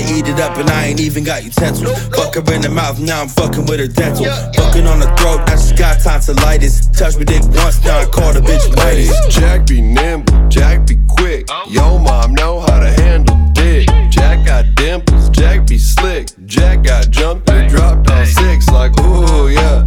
eat 0.08 0.28
it 0.28 0.40
up 0.40 0.56
and 0.56 0.68
I 0.70 0.86
ain't 0.86 1.00
even 1.00 1.24
got 1.24 1.44
utensils. 1.44 1.92
Fuck 2.08 2.34
her 2.34 2.54
in 2.54 2.62
the 2.62 2.68
mouth, 2.68 3.00
now 3.00 3.22
I'm 3.22 3.28
fucking 3.28 3.66
with 3.66 3.80
her 3.80 3.88
dental. 3.88 4.24
Fucking 4.24 4.86
on 4.86 5.00
the 5.00 5.06
throat, 5.18 5.40
I 5.46 5.52
just 5.52 5.76
got 5.76 6.00
tonsillitis. 6.00 6.88
Touch 6.90 7.16
me 7.16 7.24
dick 7.24 7.42
once, 7.54 7.82
now 7.84 7.98
I 7.98 8.06
call 8.06 8.32
the 8.32 8.40
bitch 8.40 8.64
ladies. 8.76 9.12
Jack 9.28 9.66
be 9.66 9.80
nimble, 9.80 10.48
Jack 10.48 10.86
be 10.86 10.96
quick. 11.08 11.46
Oh. 11.50 11.64
Yo, 11.68 11.98
mom 11.98 12.34
know 12.34 12.60
how 12.60 12.80
to 12.80 12.90
handle 13.02 13.36
dick. 13.52 13.88
Jack 14.10 14.46
got 14.46 14.74
dimples, 14.74 15.28
Jack 15.30 15.66
be 15.66 15.78
slick. 15.78 16.28
Jack 16.46 16.84
got 16.84 17.10
jumped 17.10 17.50
and 17.50 17.68
dropped 17.70 18.10
all 18.10 18.24
six, 18.24 18.68
like 18.68 18.98
ooh 19.00 19.48
yeah, 19.48 19.84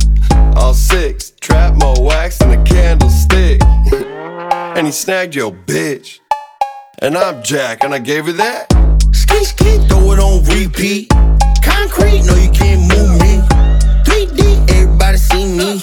all 0.56 0.74
six. 0.74 1.32
Trap 1.40 1.76
more 1.76 1.96
wax 2.00 2.42
in 2.42 2.52
a 2.52 2.64
candlestick, 2.64 3.64
and 4.78 4.86
he 4.86 4.92
snagged 4.92 5.36
your 5.36 5.52
bitch. 5.52 6.20
And 7.02 7.18
I'm 7.18 7.42
Jack, 7.44 7.84
and 7.84 7.94
I 7.94 8.00
gave 8.00 8.26
her 8.26 8.34
that. 8.34 8.89
Ski 9.14 9.44
ski, 9.44 9.78
throw 9.88 10.12
it 10.12 10.20
on 10.20 10.44
repeat. 10.46 11.10
Concrete, 11.64 12.24
no 12.24 12.36
you 12.36 12.52
can't 12.52 12.82
move 12.82 13.12
me. 13.22 13.42
3D, 14.06 14.70
everybody 14.72 15.18
see 15.18 15.46
me. 15.46 15.80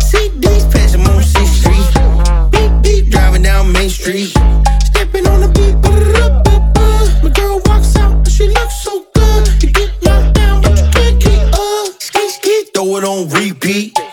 CDs, 0.00 0.70
passing 0.72 1.02
on 1.02 1.22
6th 1.22 1.46
Street. 1.60 2.50
Beep 2.52 2.82
beep, 2.82 3.10
driving 3.10 3.42
down 3.42 3.72
Main 3.72 3.90
Street. 3.90 4.30
Stepping 4.84 5.26
on 5.26 5.40
the 5.40 5.48
beat, 5.54 5.74
my 7.22 7.30
girl 7.30 7.60
walks 7.66 7.96
out, 7.96 8.28
she 8.28 8.48
looks 8.48 8.82
so 8.82 9.06
good. 9.14 9.62
You 9.62 9.70
get 9.70 9.90
knocked 10.02 10.34
down, 10.34 10.62
but 10.62 10.76
you 10.78 10.88
can't 10.90 11.22
keep 11.22 11.42
up. 11.52 12.02
Ski 12.02 12.28
ski, 12.28 12.64
throw 12.74 12.96
it 12.96 13.04
on 13.04 13.28
repeat. 13.30 14.03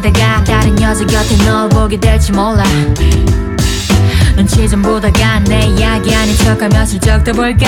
뛰다가 0.00 0.42
다른 0.44 0.80
여자 0.80 1.04
곁에 1.04 1.36
널 1.44 1.68
보게 1.68 1.98
될지 2.00 2.32
몰라. 2.32 2.64
눈치 4.34 4.66
좀 4.66 4.80
보다가 4.80 5.40
내 5.40 5.66
이야기 5.66 6.14
아닌 6.14 6.34
척하며 6.38 6.86
슬쩍 6.86 7.22
더 7.22 7.32
볼까? 7.32 7.66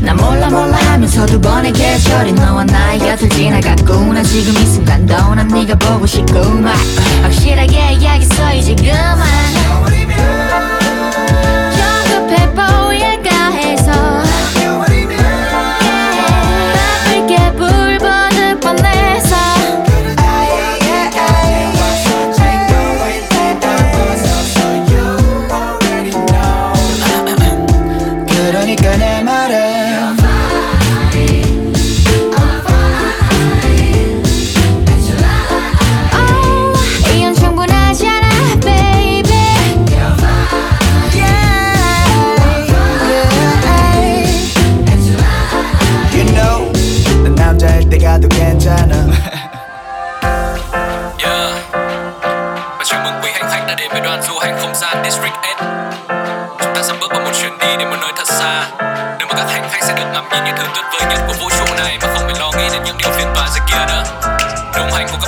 나 0.00 0.14
몰라 0.14 0.48
몰라 0.48 0.76
하면서 0.76 1.24
두 1.26 1.40
번의 1.40 1.72
계절이 1.72 2.32
너와 2.32 2.64
나의 2.64 2.98
곁을 2.98 3.28
지나갔구나 3.28 4.22
지금 4.24 4.52
이 4.60 4.66
순간도 4.66 5.34
난 5.36 5.46
네가 5.46 5.76
보고 5.76 6.04
싶구만. 6.06 6.74
확실하게 7.22 7.92
이야기써 7.94 8.54
이제 8.54 8.74
그만. 8.74 10.47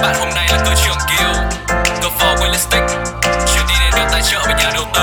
Bạn 0.02 0.14
hôm 0.18 0.28
nay 0.34 0.48
là 0.52 0.58
cơ 0.64 0.74
trưởng 0.84 0.96
Kiều. 1.08 1.32
Cơ 2.02 2.08
phó 2.18 2.34
Willistic 2.34 2.86
Chuyến 3.22 3.66
đi 3.68 3.74
này 3.80 3.90
được 3.96 4.08
tài 4.12 4.22
trợ 4.22 4.38
bởi 4.44 4.54
nhà 4.54 4.70
đầu 4.74 4.84
tư 4.94 5.00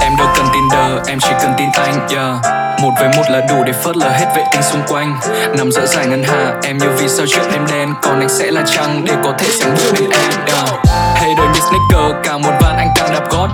Em 0.00 0.16
đâu 0.18 0.28
cần 0.36 0.46
Tinder, 0.52 1.08
em 1.08 1.20
chỉ 1.20 1.30
cần 1.42 1.52
tin 1.58 1.68
anh 1.74 2.08
yeah. 2.08 2.54
Một 2.82 2.90
với 2.98 3.08
một 3.08 3.22
là 3.30 3.40
đủ 3.48 3.64
để 3.64 3.72
phớt 3.72 3.96
lờ 3.96 4.08
hết 4.08 4.26
vệ 4.36 4.44
tinh 4.52 4.62
xung 4.62 4.82
quanh. 4.88 5.20
Nằm 5.56 5.72
giữa 5.72 5.86
dài 5.86 6.06
ngân 6.06 6.24
hà, 6.24 6.52
em 6.62 6.78
như 6.78 6.86
vì 6.98 7.08
sao 7.08 7.26
trước 7.26 7.52
em 7.52 7.66
đen. 7.66 7.94
Còn 8.02 8.20
anh 8.20 8.28
sẽ 8.28 8.50
là 8.50 8.62
trăng 8.66 9.04
để 9.04 9.12
có 9.24 9.32
thể 9.38 9.48
sánh 9.60 9.74
bước 9.74 9.92
bên 9.92 10.10
em 10.10 10.30
yeah. 10.46 10.68
Hay 11.14 11.34
đôi 11.38 11.46
như 11.46 11.60
sneaker, 11.60 12.16
càng 12.24 12.42
một 12.42 12.52
van 12.60 12.76
anh 12.76 12.88
càng 12.96 13.10
đạp 13.12 13.30
gót 13.30 13.48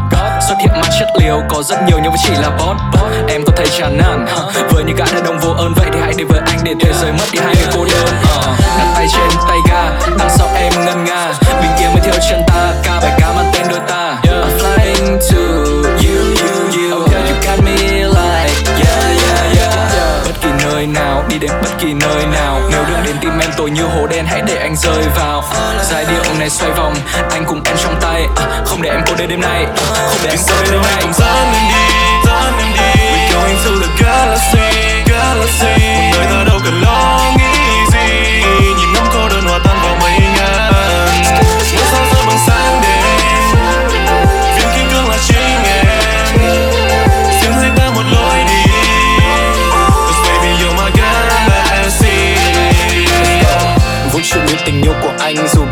Xuất 0.48 0.58
hiện 0.60 0.70
mặt 0.80 0.88
chất 0.98 1.08
liều, 1.20 1.42
có 1.48 1.62
rất 1.62 1.76
nhiều 1.86 1.98
nhưng 2.02 2.12
vẫn 2.12 2.20
chỉ 2.24 2.34
là 2.34 2.50
bot 2.50 2.76
Em 3.28 3.42
có 3.46 3.52
thể 3.56 3.64
chán 3.78 3.96
nản 3.98 4.26
huh? 4.26 4.72
Với 4.72 4.84
những 4.84 4.96
gã 4.96 5.04
đàn 5.04 5.24
ông 5.24 5.38
vô 5.38 5.50
ơn 5.50 5.74
vậy 5.76 5.86
thì 5.92 5.98
hãy 6.00 6.12
đến 6.18 6.26
với 6.26 6.40
anh 6.46 6.58
để 6.64 6.74
thế 6.80 6.92
giới 6.92 7.12
mất 7.12 7.24
đi 7.32 7.38
hai 7.38 7.54
người 7.54 7.66
cô 7.74 7.84
đơn. 7.84 8.14
Uh. 8.22 8.60
Đặt 8.78 8.92
tay 8.94 9.06
trên 9.12 9.28
tay 9.48 9.58
ga, 9.68 9.90
đằng 10.18 10.30
sau 10.30 10.48
em 10.54 10.72
ngân 10.84 11.04
nga. 11.04 11.32
Bình 11.60 11.70
yên 11.78 11.92
mới 11.92 12.00
theo 12.04 12.14
chân 12.30 12.42
ta, 12.46 12.72
ca 12.82 13.00
bài 13.00 13.12
ca 13.18 13.32
mang 13.32 13.50
tên 13.54 13.66
đôi 13.68 13.80
ta. 13.88 14.20
I'm 14.22 14.58
flying 14.58 15.18
to 15.30 15.40
you, 16.04 16.18
you, 16.44 16.56
you. 16.76 16.98
You 17.28 17.34
got 17.46 17.64
me 17.64 18.04
like 18.04 18.54
yeah, 18.84 19.04
yeah, 19.26 19.56
yeah. 19.56 20.24
Bất 20.24 20.34
kỳ 20.42 20.48
nơi 20.64 20.86
nào, 20.86 21.24
đi 21.28 21.38
đến 21.38 21.50
bất 21.62 21.70
kỳ 21.78 21.94
nơi 21.94 22.26
nào 22.32 22.43
tôi 23.64 23.70
như 23.70 23.82
hồ 23.82 24.06
đen 24.06 24.24
hãy 24.26 24.42
để 24.46 24.56
anh 24.56 24.76
rơi 24.76 25.04
vào. 25.16 25.44
Giai 25.90 26.04
điệu 26.04 26.34
này 26.38 26.50
xoay 26.50 26.72
vòng, 26.72 26.94
anh 27.30 27.44
cùng 27.48 27.60
em 27.64 27.76
trong 27.82 27.96
tay. 28.00 28.26
À, 28.36 28.62
Không 28.66 28.82
để 28.82 28.90
em 28.90 29.00
cô 29.06 29.14
đơn 29.14 29.28
đêm 29.28 29.40
nay, 29.40 29.66
không 29.76 30.18
để 30.24 30.30
em 30.30 30.38
cô 30.48 30.54
đơn 30.62 30.72
đêm 30.72 30.82
nay. 30.82 31.02
Dẫn 31.12 31.52
em 31.54 31.68
đi, 31.68 31.84
dẫn 32.26 32.58
em 32.58 32.68
đi. 32.74 33.02
We're 33.04 33.32
going 33.32 33.56
to 33.64 33.86
the 33.86 34.04
galaxy, 34.04 34.78
galaxy. 35.06 35.84
Một 36.12 36.16
nơi 36.16 36.26
ta 36.30 36.44
đâu 36.48 36.60
cần 36.64 36.80
lo 36.82 37.32
nghĩ 37.36 37.43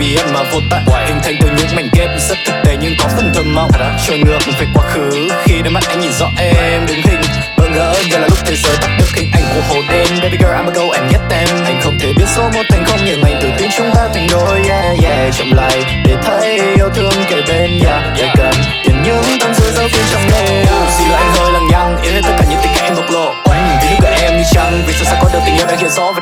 anh 0.02 0.08
bí 0.08 0.16
ẩn 0.16 0.32
mà 0.34 0.42
vô 0.52 0.60
tận. 0.70 0.84
Hình 1.06 1.20
thành 1.22 1.34
từ 1.40 1.48
những 1.56 1.76
mảnh 1.76 1.88
ghép 1.92 2.10
rất 2.28 2.38
thực 2.46 2.54
tế 2.64 2.76
nhưng 2.80 2.94
có 2.98 3.08
phần 3.16 3.32
thơ 3.34 3.42
mộng 3.42 3.70
Trôi 4.06 4.18
ngược 4.18 4.38
về 4.58 4.66
quá 4.74 4.84
khứ. 4.88 5.28
Khi 5.44 5.62
đôi 5.62 5.72
mắt 5.72 5.84
anh 5.88 6.00
nhìn 6.00 6.12
rõ 6.12 6.30
em 6.36 6.86
đứng 6.86 7.02
hình. 7.02 7.20
Bỡ 7.56 7.68
ngỡ 7.68 7.94
như 8.10 8.16
là 8.16 8.26
lúc 8.26 8.38
thế 8.44 8.56
giới 8.56 8.76
bắt 8.80 8.90
được 8.98 9.16
hình 9.16 9.30
ảnh 9.32 9.44
của 9.54 9.74
hồ 9.74 9.82
đêm. 9.90 10.06
Baby 10.22 10.36
girl 10.40 10.54
I'ma 10.56 10.70
go 10.74 10.82
and 10.92 11.12
get 11.12 11.20
them 11.30 11.64
Anh 11.64 11.80
không 11.82 11.98
thể 11.98 12.12
biến 12.16 12.26
số 12.36 12.42
một 12.42 12.62
thành 12.70 12.84
không. 12.86 12.98
Nhưng 13.04 13.22
anh 13.22 13.38
tự 13.42 13.48
tin 13.58 13.70
chúng 13.76 13.90
ta 13.94 14.08
thành 14.14 14.26
đôi. 14.32 14.62
Yeah 14.68 15.02
yeah, 15.04 15.34
chậm 15.34 15.52
lại 15.52 15.84
để 16.04 16.16
thấy 16.22 16.60
yêu 16.76 16.88
thương 16.94 17.12
kề 17.30 17.42
bên 17.48 17.80
Yeah 17.84 18.18
yeah 18.18 18.36
cần 18.36 18.54
nhìn 18.84 19.02
những 19.04 19.38
tâm 19.40 19.50
sự 19.54 19.72
dấu 19.76 19.88
kín 19.92 20.02
trong 20.12 20.22
đêm 20.30 20.66
Xin 20.98 21.08
lỗi 21.08 21.18
anh 21.18 21.32
hơi 21.34 21.52
lằng 21.52 21.66
nhằng. 21.70 22.02
Yêu 22.02 22.12
hết 22.12 22.20
tất 22.22 22.34
cả 22.38 22.44
những 22.50 22.58
tình 22.62 22.72
cảm 22.76 22.84
em 22.84 22.94
bộc 22.96 23.10
lộ. 23.10 23.34
Vì 23.82 23.88
nước 23.90 23.96
của 24.00 24.08
em 24.22 24.36
như 24.36 24.44
trăng. 24.52 24.82
Vì 24.86 24.92
sao 24.92 25.04
sao 25.04 25.16
có 25.22 25.28
được 25.32 25.40
tình 25.46 25.56
yêu 25.56 25.66
đang 25.66 25.78
hiện 25.78 25.90
rõ 25.90 26.12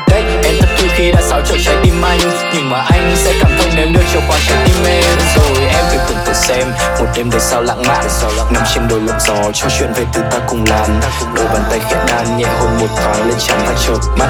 nếu 3.93 4.01
đưa 4.01 4.07
chiều 4.11 4.21
qua 4.27 4.37
trái 4.47 4.57
tim 4.65 4.85
em. 4.85 5.03
Rồi 5.35 5.65
em 5.67 5.85
thử 5.91 5.97
tưởng 6.07 6.17
tượng 6.25 6.35
xem. 6.35 6.67
Một 6.99 7.05
đêm 7.15 7.29
đầy 7.29 7.39
sao 7.39 7.61
lãng 7.61 7.83
mạn 7.87 8.05
Nằm 8.51 8.63
trên 8.73 8.87
đồi 8.87 9.01
lộng 9.01 9.19
gió 9.19 9.51
cho 9.53 9.67
chuyện 9.79 9.93
về 9.93 10.05
từ 10.13 10.21
ta 10.31 10.39
cùng 10.47 10.65
làm 10.67 10.99
Đôi 11.35 11.45
bàn 11.45 11.63
tay 11.69 11.79
khẽ 11.89 11.95
đan 12.07 12.37
nhẹ 12.37 12.45
hôn 12.59 12.79
một 12.79 12.87
thoáng 12.95 13.27
lên 13.27 13.37
trán 13.47 13.59
ta 13.65 13.73
chợp 13.87 13.99
mắt. 14.17 14.27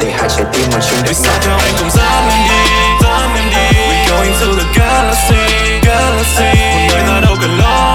Để 0.00 0.10
hai 0.10 0.28
trái 0.28 0.44
tim 0.52 0.70
vào 0.70 0.80
chung 0.90 0.98
Vì 1.06 1.14
sao 1.14 1.38
cho 1.44 1.50
anh 1.50 1.74
cùng 1.78 1.90
dẫn 1.90 2.28
em 2.30 2.48
đi, 2.48 2.70
dẫn 3.02 3.36
em 3.36 3.50
đi. 3.50 3.78
We're 3.88 4.10
going 4.10 4.32
to 4.40 4.62
the 4.62 4.80
galaxy, 4.80 5.34
galaxy. 5.82 6.60
Một 6.72 6.80
nơi 6.88 7.02
ta 7.06 7.20
đâu 7.20 7.36
cần 7.40 7.58
lo 7.58 7.93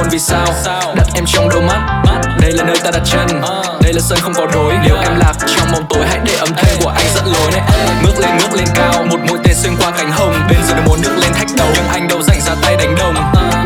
muôn 0.00 0.08
vì 0.10 0.18
sao? 0.18 0.46
Đặt 0.96 1.06
em 1.14 1.24
trong 1.26 1.48
đôi 1.48 1.62
mắt. 1.62 2.02
Đây 2.40 2.52
là 2.52 2.64
nơi 2.64 2.76
ta 2.84 2.90
đặt 2.90 3.02
chân. 3.04 3.26
Đây 3.82 3.92
là 3.92 4.00
sân 4.00 4.18
không 4.22 4.34
có 4.34 4.46
đối 4.52 4.74
Nếu 4.82 4.96
em 4.96 5.16
lạc 5.16 5.32
trong 5.56 5.72
bóng 5.72 5.86
tối? 5.88 6.06
Hãy 6.08 6.18
để 6.24 6.34
âm 6.34 6.48
thanh 6.56 6.76
của 6.82 6.88
anh 6.88 7.06
dẫn 7.14 7.24
lối 7.26 7.50
này. 7.52 7.62
Ngước 8.02 8.18
lên 8.18 8.30
ngước 8.38 8.54
lên 8.54 8.68
cao. 8.74 9.04
Một 9.10 9.18
mũi 9.28 9.38
tên 9.44 9.54
xuyên 9.56 9.76
qua 9.76 9.90
cánh 9.90 10.10
hồng. 10.10 10.34
Bên 10.48 10.58
dưới 10.68 10.80
muốn 10.86 11.02
nước 11.02 11.16
lên 11.16 11.32
thách 11.32 11.48
đầu. 11.56 11.66
Nhưng 11.74 11.88
anh 11.88 12.08
đâu 12.08 12.22
rảnh 12.22 12.40
ra 12.40 12.54
tay 12.62 12.76
đánh 12.76 12.94
đồng. 12.98 13.14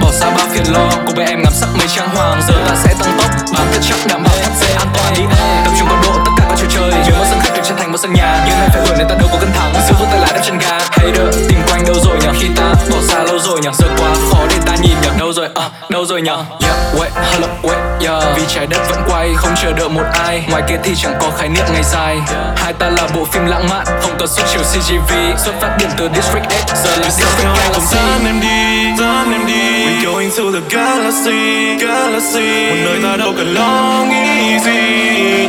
Bỏ 0.03 0.11
xa 0.12 0.31
bao 0.37 0.47
phiền 0.51 0.64
lo. 0.73 0.90
Cùng 1.07 1.14
với 1.14 1.27
em 1.27 1.42
ngắm 1.42 1.53
sắc 1.53 1.68
mây 1.79 1.87
trang 1.97 2.09
hoàng. 2.14 2.42
Giờ 2.49 2.55
ta 2.68 2.75
sẽ 2.85 2.94
tăng 3.01 3.18
tốc. 3.18 3.31
Bám 3.55 3.66
thật 3.73 3.81
chắc 3.83 3.99
đảm 4.09 4.23
bảo 4.23 4.35
thắt 4.42 4.53
dây 4.61 4.73
an 4.73 4.88
toàn 4.94 5.14
đi. 5.14 5.23
Tập 5.64 5.73
trung 5.79 5.88
cao 5.88 5.99
độ 6.03 6.12
tất 6.25 6.31
cả 6.38 6.44
các 6.49 6.57
trò 6.61 6.66
chơi. 6.70 6.90
Nhớ 6.90 7.18
một 7.18 7.25
sân 7.31 7.38
khách 7.42 7.55
được 7.55 7.62
thành 7.79 7.92
một 7.92 7.99
sân 8.03 8.12
nhà. 8.12 8.44
Nhưng 8.47 8.57
em 8.61 8.70
phải 8.70 8.83
hưởng 8.87 8.99
nên 8.99 9.09
ta 9.09 9.14
đâu 9.14 9.29
có 9.33 9.38
cân 9.40 9.53
thắng. 9.53 9.73
Giữ 9.88 9.94
vững 9.99 10.09
tay 10.11 10.20
lái 10.20 10.33
đập 10.33 10.42
chân 10.44 10.59
ga 10.59 10.79
Hater 10.90 11.49
tìm 11.49 11.61
đâu 11.87 11.97
rồi 12.05 12.16
nhở 12.23 12.33
Khi 12.40 12.49
ta 12.57 12.75
bỏ 12.90 12.97
xa 13.03 13.23
lâu 13.23 13.38
rồi 13.38 13.61
nhở 13.62 13.70
Giờ 13.73 13.87
quá 13.99 14.14
khó 14.31 14.38
để 14.51 14.57
ta 14.66 14.75
nhìn 14.83 14.97
nhở 15.03 15.11
Đâu 15.18 15.33
rồi? 15.33 15.49
À 15.55 15.70
đâu 15.88 16.05
rồi 16.07 16.23
nhở 16.23 16.37
Yeah 16.61 16.75
wait 16.99 17.11
hello 17.33 17.49
wait 17.62 17.79
yeah. 18.01 18.37
Vì 18.37 18.42
trái 18.49 18.66
đất 18.66 18.81
vẫn 18.90 18.99
quay 19.09 19.35
không 19.37 19.55
chờ 19.62 19.73
đợi 19.73 19.88
một 19.88 20.05
ai. 20.12 20.44
Ngoài 20.51 20.62
kia 20.68 20.77
thì 20.83 20.94
chẳng 20.97 21.14
có 21.20 21.31
khái 21.38 21.49
niệm 21.49 21.64
ngày 21.73 21.83
dài. 21.83 22.18
Hai 22.57 22.73
ta 22.73 22.90
là 22.90 23.09
bộ 23.14 23.25
phim 23.25 23.47
lãng 23.47 23.68
mạn 23.70 23.85
Không 24.03 24.14
cần 24.18 24.29
xuất 24.29 24.44
chiều 24.53 24.62
CGV 24.62 25.12
Xuất 25.38 25.55
phát 25.61 25.77
điểm 25.79 25.88
từ 25.97 26.09
District 26.14 26.51
8 26.51 26.77
Giờ 26.85 26.97
là 26.97 27.11
District 27.11 27.57
Galaxy 27.57 27.97
Dẫn 27.97 28.27
em 28.27 28.40
đi, 28.40 28.97
dẫn 28.99 29.33
em 29.33 29.47
đi. 29.47 29.87
We're 29.87 30.05
going 30.05 30.31
to 30.31 30.61
the 30.61 30.77
galaxy, 30.77 31.77
galaxy. 31.87 32.70
Một 32.70 32.77
nơi 32.85 32.99
ta 33.03 33.16
đâu 33.16 33.33
cần 33.37 33.55
lo 33.55 34.05
nghĩ 34.11 34.59
gì. 34.59 34.81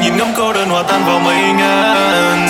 Nhìn 0.01 0.17
ngắm 0.17 0.27
cô 0.37 0.53
đơn 0.53 0.69
hòa 0.69 0.83
tan 0.83 1.05
vào 1.05 1.19
mây 1.19 1.41
ngàn 1.57 2.47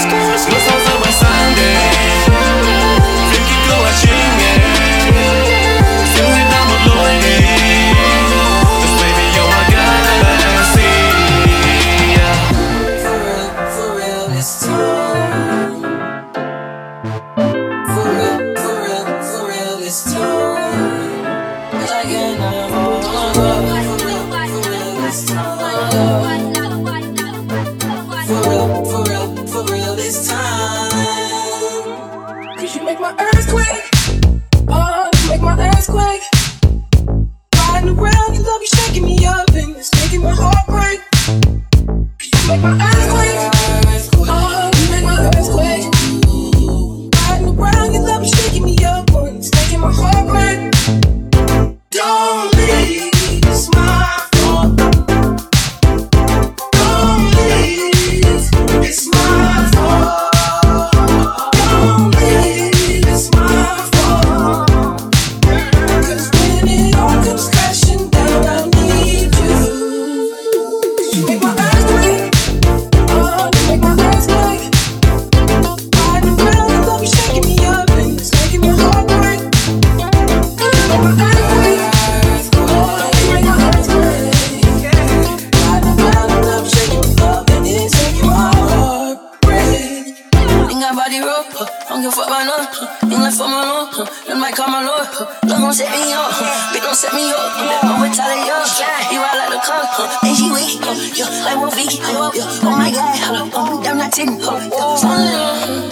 oh, 104.17 104.99
damn 105.01 105.84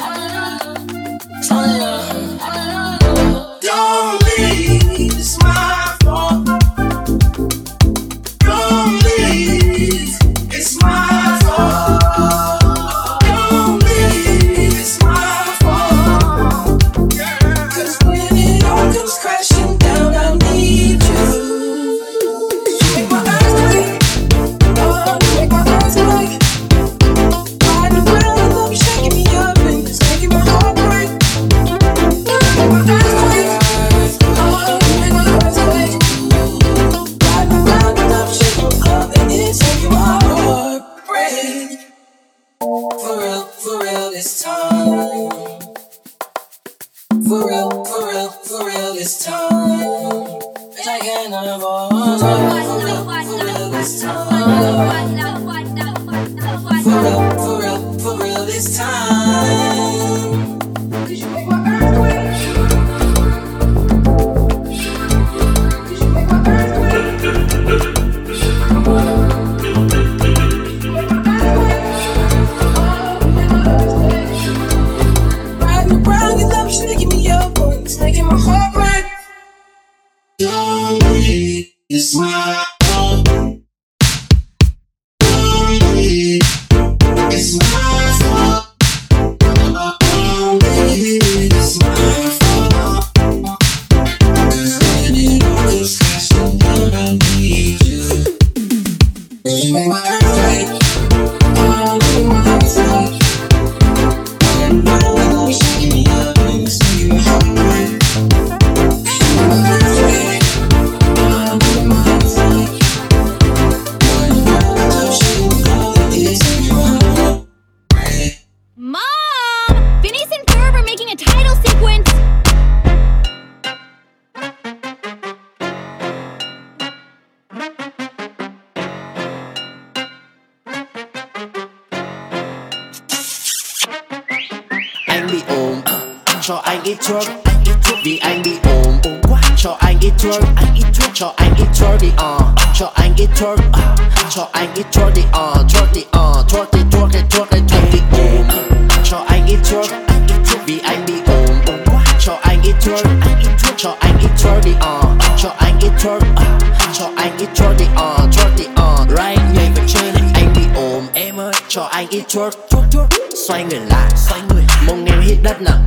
twerk 162.33 162.53
twerk 162.69 162.89
twerk 162.91 163.07
xoay 163.47 163.63
người 163.63 163.79
lại, 163.79 164.11
xoay 164.15 164.41
người. 164.49 164.63
Mông 164.87 165.05
em 165.05 165.21
hít 165.21 165.37
đất 165.43 165.61
nặng. 165.61 165.85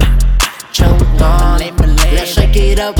Trông 0.72 0.98
ngon. 1.20 1.60
Là 2.12 2.24
shake 2.26 2.60
it 2.60 2.78
up. 2.88 2.94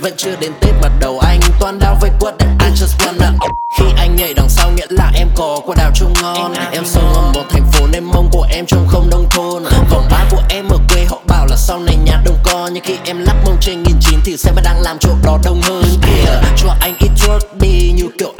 Vẫn 0.00 0.12
chưa 0.16 0.36
đến 0.40 0.52
tết 0.60 0.74
mà 0.82 0.88
đầu 1.00 1.18
anh 1.18 1.40
toàn 1.60 1.78
đau 1.78 1.96
với 2.00 2.10
quất. 2.20 2.34
I 2.40 2.66
just 2.74 2.98
wanna 2.98 3.32
khi 3.78 3.84
anh 3.96 4.16
nhảy 4.16 4.34
đằng 4.34 4.48
sau, 4.48 4.70
nghĩa 4.70 4.86
là 4.90 5.12
em 5.14 5.28
có 5.36 5.60
quả 5.66 5.74
đào 5.78 5.90
trông 5.94 6.12
ngon. 6.22 6.54
Em 6.72 6.84
sống 6.86 7.14
ở 7.14 7.32
một 7.34 7.44
thành 7.50 7.72
phố 7.72 7.86
nên 7.86 8.04
mông 8.04 8.28
của 8.32 8.46
em 8.50 8.66
trông 8.66 8.88
không 8.88 9.10
nông 9.10 9.26
thôn. 9.30 9.62
Vòng 9.90 10.08
ba 10.10 10.24
của 10.30 10.42
em 10.48 10.68
ở 10.68 10.78
quê 10.88 11.04
họ 11.04 11.20
bảo 11.28 11.46
là 11.46 11.56
sau 11.56 11.80
này 11.80 11.96
nhà 11.96 12.22
đông 12.24 12.38
con 12.42 12.74
nhưng 12.74 12.84
khi 12.84 12.96
em 13.04 13.18
lắp 13.18 13.36
mông 13.44 13.56
trên 13.60 13.82
nghìn 13.82 13.96
chín 14.00 14.20
thì 14.24 14.36
xem 14.36 14.54
đang 14.64 14.80
làm 14.80 14.98
chỗ 15.00 15.10
đó 15.24 15.38
đông 15.44 15.60
hơn. 15.62 15.84
Kìa 16.02 16.40
cho 16.56 16.74
anh 16.80 16.94
ít 17.00 17.10
twerk 17.16 17.40
đi, 17.60 17.92
như 17.96 18.08
kiểu 18.18 18.32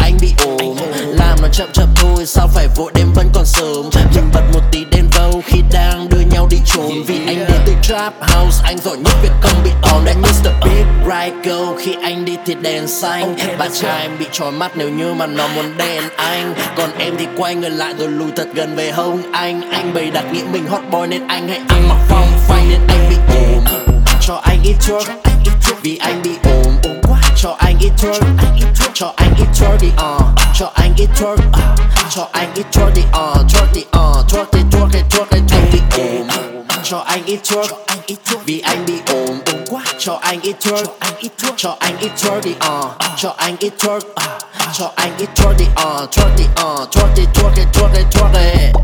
chậm 1.57 1.69
chậm 1.73 1.89
thôi 1.97 2.27
sao 2.27 2.49
phải 2.49 2.69
vội 2.77 2.93
đêm 2.95 3.13
vẫn 3.15 3.31
còn 3.35 3.45
sớm? 3.47 3.91
Mình 4.15 4.31
bật 4.35 4.43
một 4.53 4.61
tí 4.73 4.85
đen 4.91 5.05
vâu 5.13 5.43
khi 5.47 5.61
đang 5.73 6.09
đưa 6.09 6.21
nhau 6.33 6.47
đi 6.51 6.57
trốn 6.67 6.93
vì 7.07 7.27
anh 7.27 7.39
đến 7.39 7.61
từ 7.67 7.73
trap 7.83 8.15
house 8.21 8.63
anh 8.65 8.79
giỏi 8.79 8.97
nhất 8.97 9.15
việc 9.23 9.33
không 9.41 9.63
bị 9.65 9.71
on 9.83 10.05
anh 10.07 10.23
Mr. 10.23 10.49
Big 10.65 10.85
Right 11.05 11.45
Go 11.45 11.75
khi 11.79 11.97
anh 12.03 12.25
đi 12.25 12.37
thì 12.47 12.55
đèn 12.55 12.87
xanh. 12.87 13.37
Bạn 13.59 13.71
trai 13.75 14.03
em 14.03 14.19
bị 14.19 14.27
trói 14.33 14.53
mắt 14.53 14.73
nếu 14.75 14.89
như 14.89 15.15
mà 15.15 15.27
nó 15.27 15.49
muốn 15.49 15.77
đèn 15.77 16.03
anh. 16.17 16.55
Còn 16.77 16.91
em 16.99 17.15
thì 17.19 17.27
quay 17.37 17.55
người 17.55 17.71
lại 17.71 17.95
rồi 17.99 18.09
lùi 18.09 18.31
thật 18.37 18.47
gần 18.55 18.77
về 18.77 18.91
hông 18.91 19.33
anh. 19.33 19.71
Anh 19.71 19.95
bày 19.95 20.11
đặt 20.11 20.25
nghĩ 20.33 20.41
mình 20.53 20.67
hot 20.67 20.83
boy 20.91 21.07
nên 21.09 21.29
anh 21.29 21.49
hãy 21.49 21.61
ăn 21.69 21.89
mặc 21.89 21.99
phong 22.09 22.29
phanh 22.49 22.69
nên 22.69 22.81
anh 22.89 23.09
bị 23.11 23.17
ốm 23.29 23.65
cho 24.21 24.35
anh 24.35 24.59
ít 24.65 24.75
thuốc 24.89 25.07
vì 25.83 25.97
anh 25.97 26.23
bị 26.23 26.31
ốm 26.45 26.94
cho 27.75 28.11
anh 28.39 28.55
ít 28.57 28.67
thuốc 28.77 28.91
cho 28.95 29.13
anh 29.17 29.35
ít 29.39 29.47
thuốc 29.59 29.81
đi 29.81 29.89
uh. 29.89 30.23
cho 30.55 30.71
anh 30.75 30.95
ít 30.97 31.09
thuốc 31.17 31.39
cho 32.11 32.29
anh 32.33 32.55
ít 32.55 32.67
thuốc 32.73 32.91
đi 32.95 33.03
uh. 33.03 33.53
thuốc 33.53 33.69
đi 33.75 33.81
uh. 33.81 34.29
thuốc 34.29 34.49
đi 34.53 34.61
thuốc 34.71 34.89
đi 34.93 35.01
thuốc 35.11 35.29
đi 35.31 35.41
anh 35.51 35.67
bị 35.73 35.81
ốm 35.97 36.29
cho 36.83 36.99
anh 37.07 37.23
ít 37.27 37.39
thuốc 37.45 38.45
vì 38.45 38.61
anh 38.61 38.87
bị 38.87 38.95
ốm 39.09 39.41
cho 39.99 40.19
anh 40.21 40.41
ít 40.41 40.57
thuốc 40.61 41.55
cho 41.57 41.77
anh 41.81 41.99
ít 41.99 42.13
thuốc 42.23 42.45
đi 42.45 42.51
uh. 42.51 42.91
cho 43.17 43.35
anh 43.37 43.57
ít 43.59 43.73
thuốc 43.79 44.03
cho 44.73 44.93
anh 44.97 45.13
ít 45.19 45.29
thuốc 45.37 45.53
đi 45.59 45.65
uh. 45.65 46.11
thuốc 46.13 46.31
đi 46.37 46.45
uh. 46.45 46.93
thuốc 46.93 47.09
đi 47.17 47.23
thuốc 47.35 47.53
đi 47.57 47.63
thuốc 47.73 47.91
đi 47.95 48.01
thuốc 48.13 48.84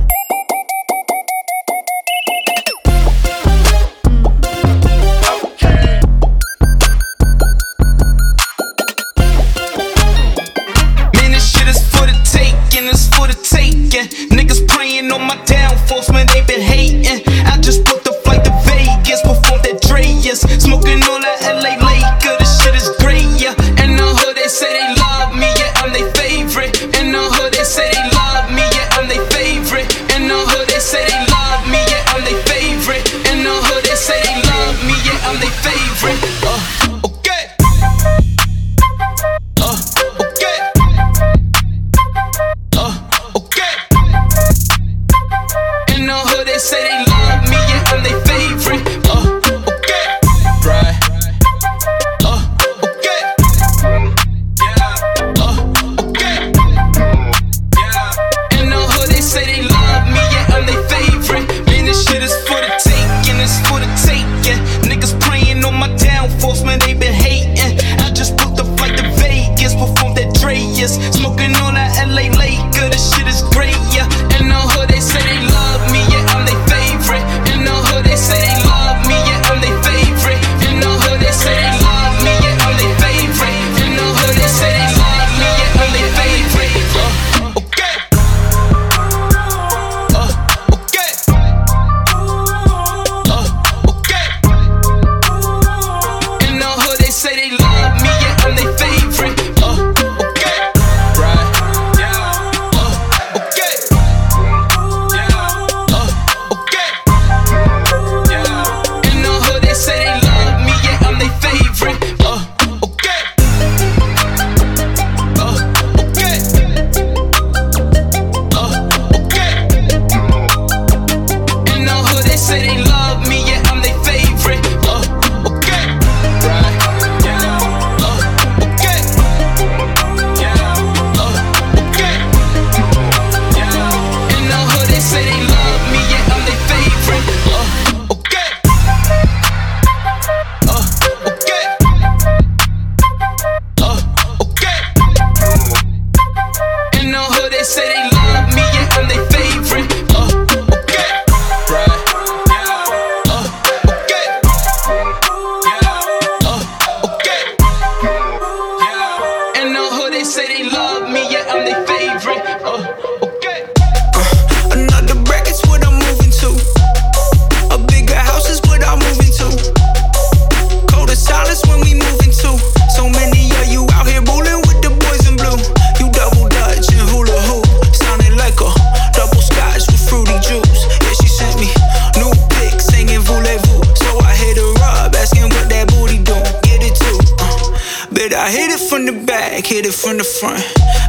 it 189.90 189.94
from 189.94 190.18
the 190.18 190.24
front. 190.24 190.99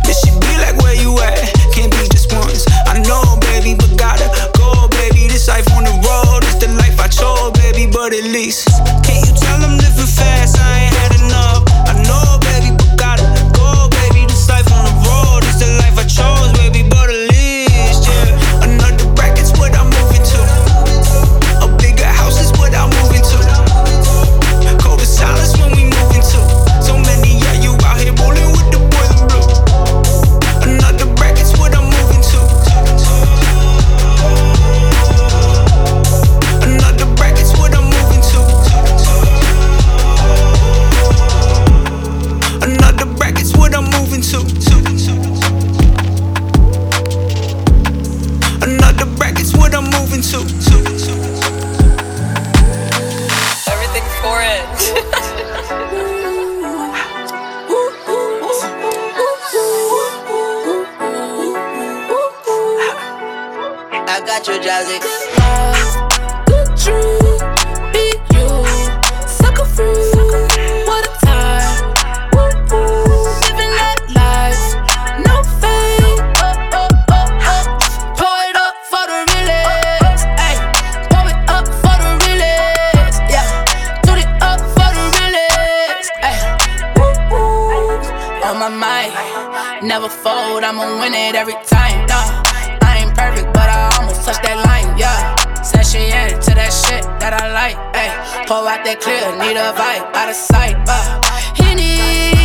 got 98.82 98.86
that 98.86 99.01
clear, 99.01 99.21
need 99.38 99.57
a 99.57 99.73
vibe, 99.77 100.09
out 100.15 100.29
of 100.29 100.36
sight. 100.36 100.75
Uh. 100.88 101.21
Henny, 101.55 101.97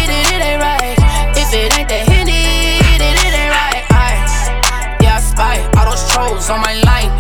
then 0.07 0.25
it 0.35 0.43
ain't 0.45 0.61
right. 0.61 0.97
If 1.37 1.53
it 1.53 1.79
ain't 1.79 1.89
that 1.89 2.05
Henny, 2.09 2.81
then 2.99 3.17
it 3.17 3.33
ain't 3.33 3.53
right. 3.53 3.85
I, 3.91 4.99
yeah, 5.01 5.17
I 5.17 5.21
spy 5.21 5.57
all 5.79 5.91
those 5.91 6.05
trolls 6.13 6.51
on 6.51 6.61
my 6.61 6.75
line. 6.85 7.13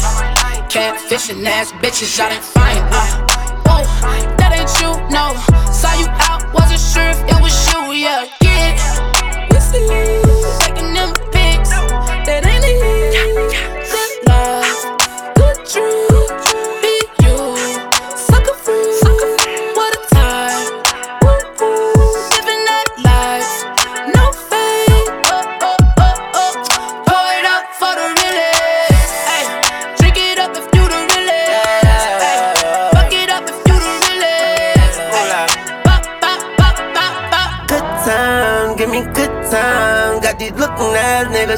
Catfishing 0.69 1.45
ass 1.47 1.73
bitches, 1.73 2.19
y'all 2.19 2.31
ain't 2.31 2.43
fine. 2.43 2.83
Uh. 2.93 3.25
Whoa, 3.65 3.85
that 4.37 4.53
ain't 4.53 4.73
you, 4.81 4.93
no. 5.09 5.33
Saw 5.73 5.93
you 5.97 6.09
out, 6.29 6.53
wasn't 6.53 6.81
sure 6.81 7.09
if 7.09 7.21
it 7.25 7.41
was 7.41 7.55
you, 7.73 7.93
yeah. 7.93 8.27
Get 8.41 8.77
it. 8.77 10.16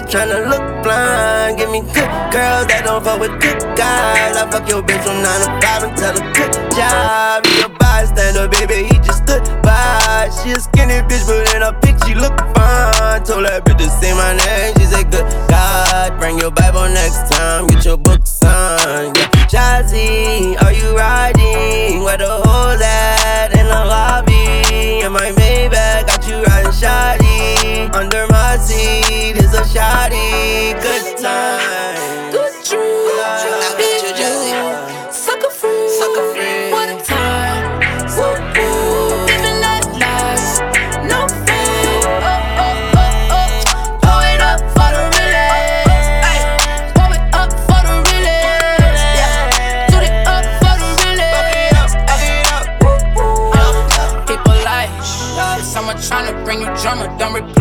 tryna 0.08 0.48
look 0.48 0.64
blind. 0.82 1.58
Give 1.58 1.70
me 1.70 1.80
good 1.80 2.08
girls 2.32 2.64
that 2.72 2.82
don't 2.84 3.04
fuck 3.04 3.20
with 3.20 3.36
good 3.40 3.60
guys. 3.76 4.36
I 4.36 4.48
fuck 4.50 4.64
your 4.68 4.82
bitch 4.82 5.04
from 5.04 5.20
9 5.20 5.28
to 5.44 5.48
5 5.60 5.84
and 5.84 5.94
tell 5.96 6.16
her 6.16 6.26
good 6.32 6.52
job. 6.72 7.44
Be 7.44 7.60
a 7.60 7.68
bystander, 7.68 8.48
baby, 8.48 8.88
he 8.88 8.96
just 9.04 9.22
stood 9.28 9.44
by. 9.60 10.32
She 10.40 10.56
a 10.56 10.60
skinny 10.60 11.04
bitch, 11.04 11.28
but 11.28 11.44
in 11.52 11.62
a 11.62 11.76
pic 11.84 12.00
she 12.08 12.16
look 12.16 12.36
fine. 12.56 13.20
Told 13.24 13.44
her 13.44 13.60
bitch 13.60 13.78
to 13.84 13.88
say 14.00 14.16
my 14.16 14.32
name, 14.32 14.72
she 14.80 14.88
said 14.88 15.12
good 15.12 15.28
God. 15.52 16.16
Bring 16.18 16.38
your 16.40 16.50
Bible 16.50 16.88
next 16.88 17.28
time, 17.28 17.68
get 17.68 17.84
your 17.84 17.98
book 18.00 18.24
signed. 18.24 19.16
Yeah. 19.16 19.28
Jazzy, 19.52 20.56
are 20.64 20.72
you 20.72 20.96
riding? 20.96 22.02
Where 22.02 22.16
the 22.16 22.40
hoes 22.48 22.80
at? 22.80 23.52
In 23.52 23.68
the 23.68 23.82
lobby, 23.84 25.04
in 25.04 25.12
my 25.12 25.32
Maybach, 25.36 26.08
got 26.08 26.24
you 26.28 26.40
riding 26.48 26.72
shoddy. 26.72 27.92
Under 27.92 28.27
Here's 28.70 29.54
a 29.54 29.62
shawty, 29.62 30.74
good 30.82 31.16
time. 31.16 32.30
Good 32.30 32.52
dreams. 32.66 33.14
Sucker 35.16 35.48
free. 35.50 35.88
Sucker 35.88 36.34
free. 36.34 36.70
What 36.70 36.90
a 36.90 36.98
time. 37.02 37.80
Woo, 38.16 38.34
woo. 38.56 39.24
Living 39.24 39.60
that 39.64 39.84
life. 39.96 40.60
No 41.08 41.26
fear. 41.46 42.04
Oh, 42.20 42.60
oh, 42.60 42.98
oh, 43.00 43.32
oh. 43.32 43.48
Pour 44.04 44.20
it 44.28 44.40
up 44.44 44.60
for 44.76 44.90
the 44.92 45.04
realest. 45.16 46.12
Ay. 46.28 46.36
Pour 46.92 47.08
it 47.16 47.24
up 47.32 47.48
for 47.68 47.80
the 47.88 47.96
realest. 48.04 49.04
Yeah. 49.16 49.88
Put 49.88 50.04
it 50.04 50.12
up 50.28 50.44
for 50.60 50.76
the 50.76 50.88
realest. 51.08 51.96
Woo, 52.84 53.00
woo. 53.16 53.56
People 54.28 54.52
like, 54.62 54.92
someone 55.64 55.96
tryna 55.96 56.36
bring 56.44 56.60
you 56.60 56.68
drama, 56.76 57.08
don't 57.18 57.32
reply. 57.32 57.57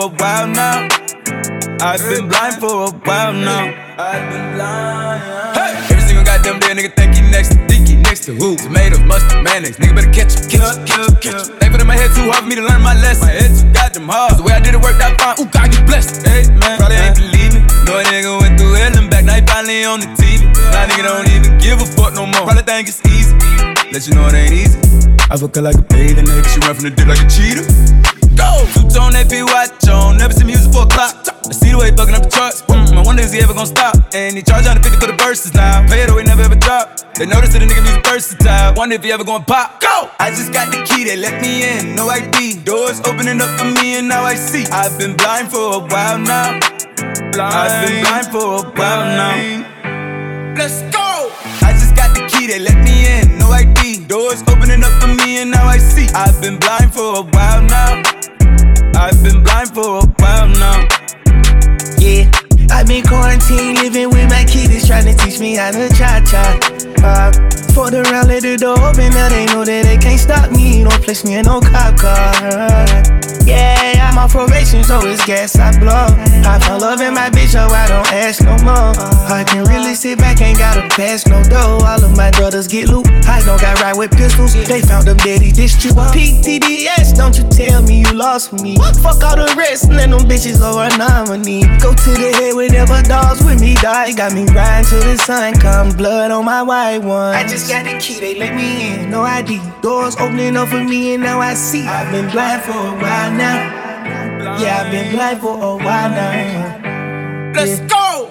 For 0.00 0.06
a 0.06 0.16
while 0.16 0.48
now. 0.48 0.88
I've 1.80 2.00
been 2.08 2.28
blind 2.28 2.54
for 2.56 2.88
a 2.88 2.90
while 3.04 3.32
now. 3.32 3.68
I've 3.98 4.32
been 4.32 4.56
blind. 4.56 5.20
Hey! 5.56 5.92
Every 5.92 6.04
single 6.08 6.24
goddamn 6.24 6.58
day, 6.60 6.72
nigga 6.72 6.96
think 6.96 7.14
he 7.14 7.22
next 7.28 7.52
to 7.52 7.58
Dicky, 7.66 7.96
next 7.96 8.24
to 8.24 8.32
who? 8.34 8.56
Tomatoes, 8.56 9.00
mustard, 9.00 9.44
mayonnaise. 9.44 9.76
Nigga 9.76 9.94
better 9.94 10.12
catch 10.12 10.32
him, 10.32 10.48
catch 10.48 10.76
him, 10.76 10.86
catch 10.86 11.08
him, 11.08 11.14
catch 11.20 11.48
him. 11.48 11.58
Thankful 11.60 11.78
that 11.78 11.86
my 11.86 11.96
head 11.96 12.10
too 12.16 12.32
hard 12.32 12.44
for 12.44 12.48
me 12.48 12.56
to 12.56 12.64
learn 12.64 12.80
my 12.80 12.94
lesson. 13.00 13.28
My 13.28 13.32
head 13.32 13.52
too 13.52 13.68
goddamn 13.72 14.08
hard. 14.08 14.30
'Cause 14.30 14.38
the 14.40 14.44
way 14.44 14.54
I 14.56 14.60
did 14.60 14.74
it 14.74 14.80
worked 14.80 15.02
out 15.04 15.20
fine. 15.20 15.36
Ooh, 15.40 15.48
God, 15.52 15.68
you 15.74 15.80
blessed. 15.84 16.26
Hey, 16.26 16.48
man, 16.48 16.78
probably 16.78 16.96
ain't 16.96 17.16
believe 17.16 17.52
me. 17.52 17.60
No 17.84 17.92
nigga 18.00 18.40
went 18.40 18.56
through 18.58 18.72
hell 18.80 18.96
and 18.96 19.10
back, 19.10 19.24
now 19.24 19.36
he 19.36 19.44
finally 19.44 19.84
on 19.84 20.00
the 20.00 20.08
TV. 20.16 20.48
Now 20.72 20.88
nigga 20.88 21.04
don't 21.04 21.28
even 21.28 21.58
give 21.58 21.80
a 21.80 21.86
fuck 21.96 22.14
no 22.14 22.24
more. 22.24 22.48
Probably 22.48 22.64
think 22.64 22.88
it's 22.88 23.04
easy. 23.04 23.36
Let 23.92 24.06
you 24.06 24.14
know 24.14 24.28
it 24.28 24.34
ain't 24.34 24.52
easy. 24.52 24.78
I 25.28 25.36
fuck 25.36 25.54
her 25.56 25.62
like 25.62 25.76
a 25.76 25.84
bathing 25.92 26.24
nigga, 26.24 26.48
she 26.48 26.58
run 26.64 26.74
from 26.74 26.84
the 26.88 26.90
dick 26.90 27.06
like 27.06 27.20
a 27.20 27.28
cheetah. 27.28 28.19
Go! 28.40 28.64
Two 28.72 28.88
tone 28.88 29.12
be 29.28 29.42
watch 29.44 29.84
on, 29.88 30.16
never 30.16 30.32
see 30.32 30.44
music 30.44 30.72
for 30.72 30.84
a 30.84 30.90
clock. 30.90 31.14
I 31.44 31.52
see 31.52 31.70
the 31.72 31.78
way 31.78 31.90
he 31.90 31.96
fucking 31.96 32.14
up 32.14 32.24
the 32.24 32.32
charts. 32.32 32.62
Mm, 32.62 32.96
I 32.96 33.02
wonder 33.04 33.22
is 33.22 33.32
he 33.32 33.40
ever 33.40 33.52
gonna 33.52 33.66
stop? 33.66 33.96
And 34.14 34.36
he 34.36 34.42
charge 34.42 34.64
150 34.64 34.96
for 34.96 35.12
the 35.12 35.18
verses 35.22 35.52
now. 35.52 35.84
Pay 35.86 36.02
it 36.02 36.10
he 36.10 36.24
never 36.24 36.42
ever 36.42 36.56
drop. 36.56 36.96
They 37.14 37.26
notice 37.26 37.52
that 37.52 37.60
the 37.60 37.68
nigga 37.68 37.82
music 37.84 38.06
versatile. 38.06 38.72
Wonder 38.74 38.96
if 38.96 39.04
he 39.04 39.12
ever 39.12 39.24
gonna 39.24 39.44
pop. 39.44 39.80
Go! 39.80 40.08
I 40.18 40.30
just 40.30 40.52
got 40.52 40.72
the 40.72 40.80
key, 40.88 41.04
they 41.04 41.16
let 41.16 41.42
me 41.42 41.68
in, 41.68 41.94
no 41.94 42.08
ID. 42.08 42.64
Doors 42.64 43.00
opening 43.04 43.40
up 43.40 43.52
for 43.58 43.66
me 43.66 43.98
and 43.98 44.08
now 44.08 44.24
I 44.24 44.34
see. 44.36 44.64
I've 44.72 44.96
been 44.98 45.16
blind 45.16 45.50
for 45.50 45.74
a 45.74 45.78
while 45.78 46.18
now. 46.18 46.58
Blind. 47.32 47.54
I've 47.54 47.88
been 47.88 48.00
blind 48.04 48.26
for 48.32 48.46
a 48.56 48.62
while 48.72 49.04
now. 49.04 50.54
Let's 50.56 50.82
go! 50.94 50.99
They 52.46 52.58
let 52.58 52.76
me 52.84 53.06
in, 53.06 53.38
no 53.38 53.50
ID. 53.50 54.06
Doors 54.06 54.42
opening 54.48 54.82
up 54.84 54.92
for 55.00 55.08
me 55.08 55.38
and 55.42 55.50
now 55.50 55.66
I 55.66 55.78
see. 55.78 56.08
I've 56.14 56.40
been 56.40 56.58
blind 56.58 56.92
for 56.92 57.18
a 57.18 57.22
while 57.22 57.62
now. 57.62 58.02
I've 58.94 59.22
been 59.22 59.42
blind 59.42 59.70
for 59.70 59.98
a 59.98 60.06
while 60.20 60.48
now. 60.48 60.86
Yeah, 61.98 62.30
I've 62.70 62.86
been 62.86 63.04
quarantined, 63.04 63.78
living 63.78 64.10
with 64.10 64.28
my 64.30 64.44
kids, 64.44 64.86
trying 64.86 65.04
to 65.04 65.14
teach 65.14 65.40
me 65.40 65.56
how 65.56 65.70
to 65.70 65.88
cha 65.90 66.22
cha. 66.24 66.58
Uh, 67.02 67.50
Fucked 67.74 67.94
around, 67.94 68.26
let 68.26 68.42
the 68.42 68.56
door 68.56 68.78
open, 68.82 69.10
now 69.14 69.28
they 69.28 69.46
know 69.46 69.64
that 69.64 69.84
they 69.84 69.96
can't 69.96 70.18
stop 70.18 70.50
me. 70.50 70.82
Don't 70.82 71.02
place 71.02 71.24
me 71.24 71.36
in 71.36 71.46
no 71.46 71.60
cop 71.60 71.96
car. 71.96 72.90
Yeah, 73.46 74.10
I'm 74.10 74.18
on 74.18 74.28
probation, 74.28 74.82
so 74.82 75.00
it's 75.06 75.24
gas 75.24 75.56
I 75.56 75.78
blow. 75.78 76.10
I 76.46 76.58
found 76.58 76.82
love 76.82 77.00
in 77.00 77.14
my 77.14 77.30
bitch, 77.30 77.54
so 77.54 77.66
I 77.66 77.86
don't 77.86 78.06
ask 78.12 78.42
no 78.42 78.58
more. 78.66 78.94
I 79.30 79.44
can 79.46 79.64
really 79.64 79.94
sit 79.94 80.18
back, 80.18 80.40
ain't 80.40 80.58
gotta 80.58 80.82
pass 80.94 81.26
no 81.26 81.42
dough. 81.44 81.78
All 81.86 82.04
of 82.04 82.16
my 82.16 82.30
brothers 82.32 82.66
get 82.66 82.88
loot. 82.88 83.06
I 83.26 83.42
don't 83.46 83.60
got 83.60 83.80
right 83.80 83.96
with 83.96 84.10
pistols. 84.10 84.54
They 84.54 84.82
found 84.82 85.06
them 85.06 85.16
daddy 85.18 85.52
this 85.52 85.78
you. 85.84 85.92
PTDS, 85.92 87.16
don't 87.16 87.36
you 87.38 87.46
tell 87.50 87.82
me 87.82 88.00
you 88.00 88.12
lost 88.12 88.52
me. 88.52 88.76
Fuck 89.02 89.22
all 89.22 89.36
the 89.36 89.54
rest, 89.56 89.90
and 89.90 90.12
them 90.12 90.26
bitches 90.26 90.58
go 90.58 90.78
a 90.78 90.90
nominee. 90.98 91.62
Go 91.78 91.94
to 91.94 92.10
the 92.18 92.30
head 92.34 92.54
whenever 92.60 93.00
dogs 93.02 93.42
with 93.42 93.60
me 93.60 93.74
die. 93.74 94.12
Got 94.12 94.34
me 94.34 94.44
riding 94.44 94.88
till 94.88 95.02
the 95.02 95.16
sun 95.16 95.54
come, 95.54 95.96
blood 95.96 96.30
on 96.30 96.44
my 96.44 96.62
white 96.62 96.98
one. 96.98 97.34
I 97.34 97.42
just 97.46 97.68
got 97.70 97.84
the 97.84 97.98
key, 97.98 98.20
they 98.20 98.34
let 98.38 98.54
me 98.54 98.92
in, 98.92 99.10
no 99.10 99.22
ID. 99.22 99.60
Doors 99.80 100.16
opening 100.16 100.56
up 100.56 100.68
for 100.68 100.84
me, 100.84 101.14
and 101.14 101.22
now 101.22 101.40
I 101.40 101.54
see. 101.54 101.86
I've 101.86 102.12
been 102.12 102.30
blind 102.30 102.62
for 102.62 102.72
a 102.72 102.92
while 103.02 103.32
now. 103.32 104.58
Yeah, 104.60 104.82
I've 104.82 104.92
been 104.92 105.10
blind 105.12 105.40
for 105.40 105.54
a 105.54 105.76
while 105.84 106.10
now. 106.10 107.52
Let's 107.54 107.80
go! 107.80 108.30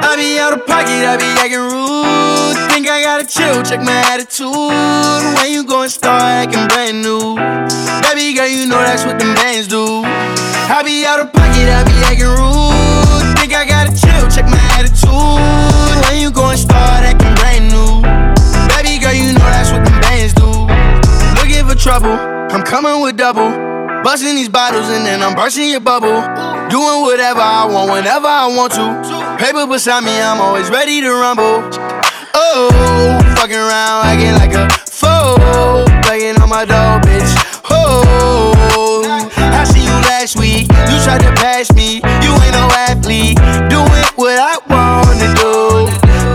I 0.00 0.16
be 0.16 0.38
out 0.38 0.52
of 0.52 0.66
pocket, 0.66 1.04
I 1.12 1.16
be 1.16 1.24
acting 1.40 1.60
rude. 1.60 1.87
Think 2.78 2.90
I 2.90 3.02
gotta 3.02 3.26
chill, 3.26 3.60
check 3.64 3.82
my 3.82 3.90
attitude. 4.06 4.54
When 4.54 5.50
you 5.50 5.66
gon' 5.66 5.88
start 5.88 6.22
acting 6.22 6.68
brand 6.70 7.02
new. 7.02 7.34
Baby 8.06 8.38
girl, 8.38 8.46
you 8.46 8.70
know 8.70 8.78
that's 8.78 9.02
what 9.02 9.18
them 9.18 9.34
bands 9.34 9.66
do. 9.66 10.06
I 10.06 10.86
be 10.86 11.02
out 11.04 11.18
of 11.18 11.32
pocket, 11.32 11.66
I 11.66 11.82
be 11.82 11.98
acting 12.06 12.30
rude. 12.38 13.34
Think 13.34 13.50
I 13.50 13.66
gotta 13.66 13.90
chill, 13.90 14.30
check 14.30 14.46
my 14.46 14.62
attitude. 14.78 15.10
When 16.06 16.22
you 16.22 16.30
gon' 16.30 16.56
start 16.56 17.02
acting 17.02 17.34
brand 17.42 17.66
new. 17.66 17.98
Baby 18.70 19.02
girl, 19.02 19.10
you 19.10 19.34
know 19.34 19.50
that's 19.50 19.74
what 19.74 19.82
them 19.82 19.98
bands 19.98 20.38
do. 20.38 20.46
Looking 21.42 21.66
for 21.66 21.74
trouble, 21.74 22.14
I'm 22.14 22.62
coming 22.62 23.02
with 23.02 23.16
double. 23.16 23.50
Busting 24.06 24.36
these 24.36 24.48
bottles 24.48 24.86
and 24.86 25.04
then 25.04 25.20
I'm 25.20 25.34
bursting 25.34 25.68
your 25.68 25.82
bubble. 25.82 26.22
Doing 26.70 27.02
whatever 27.02 27.42
I 27.42 27.66
want 27.66 27.90
whenever 27.90 28.28
I 28.28 28.46
want 28.46 28.70
to. 28.78 28.86
Paper 29.42 29.66
beside 29.66 30.04
me, 30.04 30.14
I'm 30.14 30.40
always 30.40 30.70
ready 30.70 31.00
to 31.00 31.10
rumble. 31.10 31.87
Oh, 32.34 33.18
fucking 33.36 33.56
around, 33.56 34.06
acting 34.06 34.34
like 34.34 34.54
a 34.54 34.68
fool. 34.90 35.84
Begging 36.02 36.40
on 36.40 36.48
my 36.48 36.64
door, 36.64 37.00
bitch. 37.00 37.32
Oh, 37.70 39.04
I 39.36 39.64
see 39.64 39.84
you 39.84 39.96
last 40.08 40.36
week. 40.38 40.68
You 40.90 40.96
tried 41.04 41.22
to 41.22 41.32
pass 41.40 41.72
me. 41.74 41.96
You 42.24 42.32
ain't 42.42 42.54
no 42.54 42.68
athlete. 42.88 43.38
Doing 43.68 44.04
what 44.16 44.38
I 44.38 44.58
wanna 44.68 45.30
do 45.36 45.86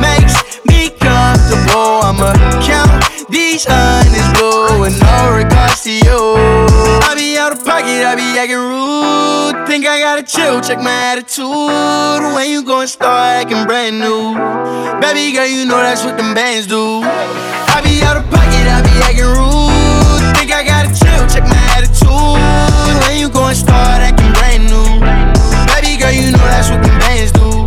makes 0.01 0.35
me 0.65 0.89
comfortable. 0.89 2.01
I'ma 2.03 2.33
count 2.61 3.03
these 3.29 3.65
hundreds 3.67 4.29
blue 4.39 4.81
with 4.81 4.99
no 5.01 5.35
regards 5.35 5.83
to 5.83 5.91
you. 5.91 6.35
I 7.03 7.13
be 7.15 7.37
out 7.37 7.51
of 7.51 7.65
pocket, 7.65 8.05
I 8.05 8.15
be 8.15 8.37
acting 8.37 8.57
rude. 8.57 8.82
Think 9.73 9.87
I 9.87 9.99
gotta 10.01 10.21
chill, 10.21 10.61
check 10.61 10.77
my 10.77 10.93
attitude. 10.93 11.49
When 11.49 12.47
you 12.47 12.61
gon' 12.61 12.85
start 12.85 13.41
acting 13.41 13.65
brand 13.65 13.97
new. 13.97 14.37
Baby 15.01 15.33
girl, 15.33 15.47
you 15.47 15.65
know 15.65 15.81
that's 15.81 16.05
what 16.05 16.15
them 16.15 16.35
bands 16.35 16.67
do. 16.67 17.01
I 17.01 17.81
be 17.81 18.05
out 18.05 18.15
of 18.15 18.23
pocket, 18.29 18.69
I 18.69 18.85
be 18.85 18.93
acting 19.01 19.33
rude. 19.33 20.37
Think 20.37 20.53
I 20.53 20.61
gotta 20.61 20.93
chill, 20.93 21.25
check 21.25 21.49
my 21.49 21.57
attitude. 21.73 22.05
When 23.01 23.17
you 23.17 23.29
gon' 23.33 23.55
start 23.55 24.05
acting 24.05 24.29
brand 24.37 24.69
new. 24.69 25.01
Baby 25.73 25.97
girl, 25.97 26.13
you 26.13 26.29
know 26.29 26.45
that's 26.53 26.69
what 26.69 26.83
them 26.85 26.93
bands 27.01 27.31
do. 27.33 27.65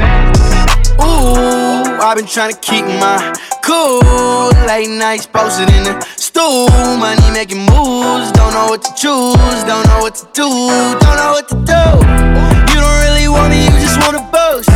Ooh, 1.02 1.98
I've 1.98 2.16
been 2.16 2.26
trying 2.30 2.54
to 2.54 2.60
keep 2.60 2.86
my 3.02 3.34
cool. 3.66 3.98
Late 4.70 4.88
nights 4.88 5.26
posted 5.26 5.68
in 5.74 5.82
the 5.82 5.94
stool. 6.16 6.70
Money 7.02 7.28
making 7.34 7.66
moves. 7.66 8.30
Don't 8.32 8.54
know 8.54 8.70
what 8.70 8.82
to 8.86 8.92
choose. 8.94 9.60
Don't 9.66 9.84
know 9.90 10.00
what 10.00 10.14
to 10.14 10.24
do. 10.32 10.46
Don't 11.02 11.18
know 11.18 11.32
what 11.34 11.48
to 11.50 11.56
do. 11.66 11.82
You 12.70 12.78
don't 12.78 12.98
really 13.02 13.26
want 13.28 13.50
me, 13.50 13.66
you 13.66 13.76
just 13.82 13.98
wanna 13.98 14.22
boast. 14.30 14.70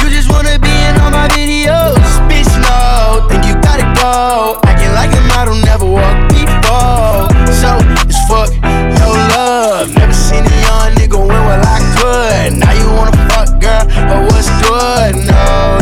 You 0.00 0.06
just 0.12 0.28
wanna 0.30 0.58
be 0.60 0.68
in 0.68 0.94
all 1.00 1.10
my 1.10 1.26
videos. 1.32 1.96
Bitch, 2.28 2.52
no, 2.68 3.26
think 3.28 3.48
you 3.48 3.56
gotta 3.64 3.88
go. 3.96 4.60
Acting 4.68 4.92
like 4.92 5.12
a 5.16 5.22
model 5.32 5.56
never 5.64 5.88
walked 5.88 6.28
before. 6.28 7.32
So 7.60 7.70
it's 8.04 8.20
fuck, 8.28 8.52
no 9.00 9.08
love. 9.32 9.88
Never 9.96 10.12
seen 10.12 10.44
a 10.44 10.54
young 10.68 10.92
nigga 11.00 11.18
win 11.18 11.42
what 11.48 11.64
I 11.64 11.80
could. 11.96 12.60
Now 12.60 12.72
you 12.76 12.86
wanna 12.92 13.16
fuck, 13.28 13.48
girl, 13.60 13.84
but 14.08 14.20
what's 14.28 14.50
good? 14.60 15.16
No. 15.24 15.77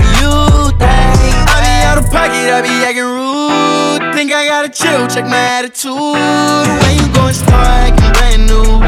I 2.57 2.63
be 2.63 2.73
acting 2.89 3.05
rude. 3.05 4.17
Think 4.17 4.33
I 4.33 4.49
gotta 4.49 4.73
chill, 4.73 5.05
check 5.13 5.29
my 5.29 5.37
attitude. 5.37 5.93
When 5.93 6.93
you 6.97 7.05
go 7.13 7.29
and 7.29 7.37
start 7.37 7.69
acting 7.69 8.09
brand 8.17 8.49
new? 8.49 8.81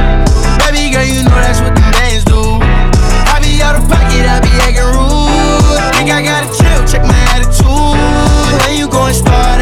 Baby 0.64 0.88
girl, 0.88 1.04
you 1.04 1.20
know 1.20 1.36
that's 1.44 1.60
what 1.60 1.76
the 1.76 1.84
bands 1.92 2.24
do. 2.24 2.64
I 3.28 3.36
be 3.44 3.60
out 3.60 3.76
of 3.76 3.84
pocket, 3.84 4.24
I 4.24 4.40
be 4.40 4.48
acting 4.64 4.88
rude. 4.88 5.84
Think 6.00 6.08
I 6.08 6.24
gotta 6.24 6.48
chill, 6.48 6.80
check 6.88 7.04
my 7.04 7.20
attitude. 7.36 7.68
When 8.64 8.80
you 8.80 8.88
go 8.88 9.04
and 9.04 9.12
start 9.12 9.60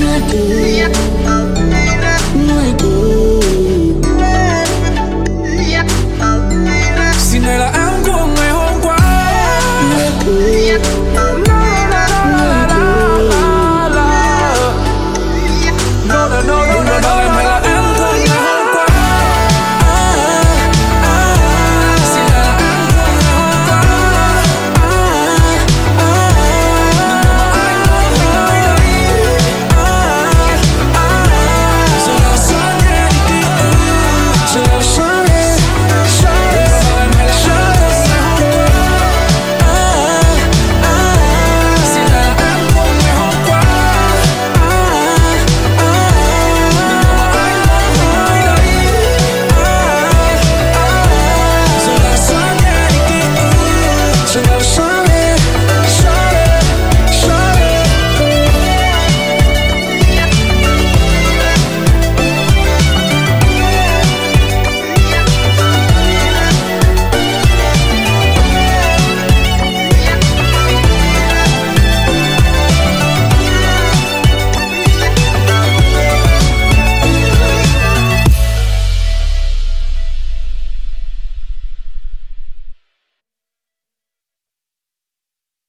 not 0.00 0.30
do. 0.30 1.53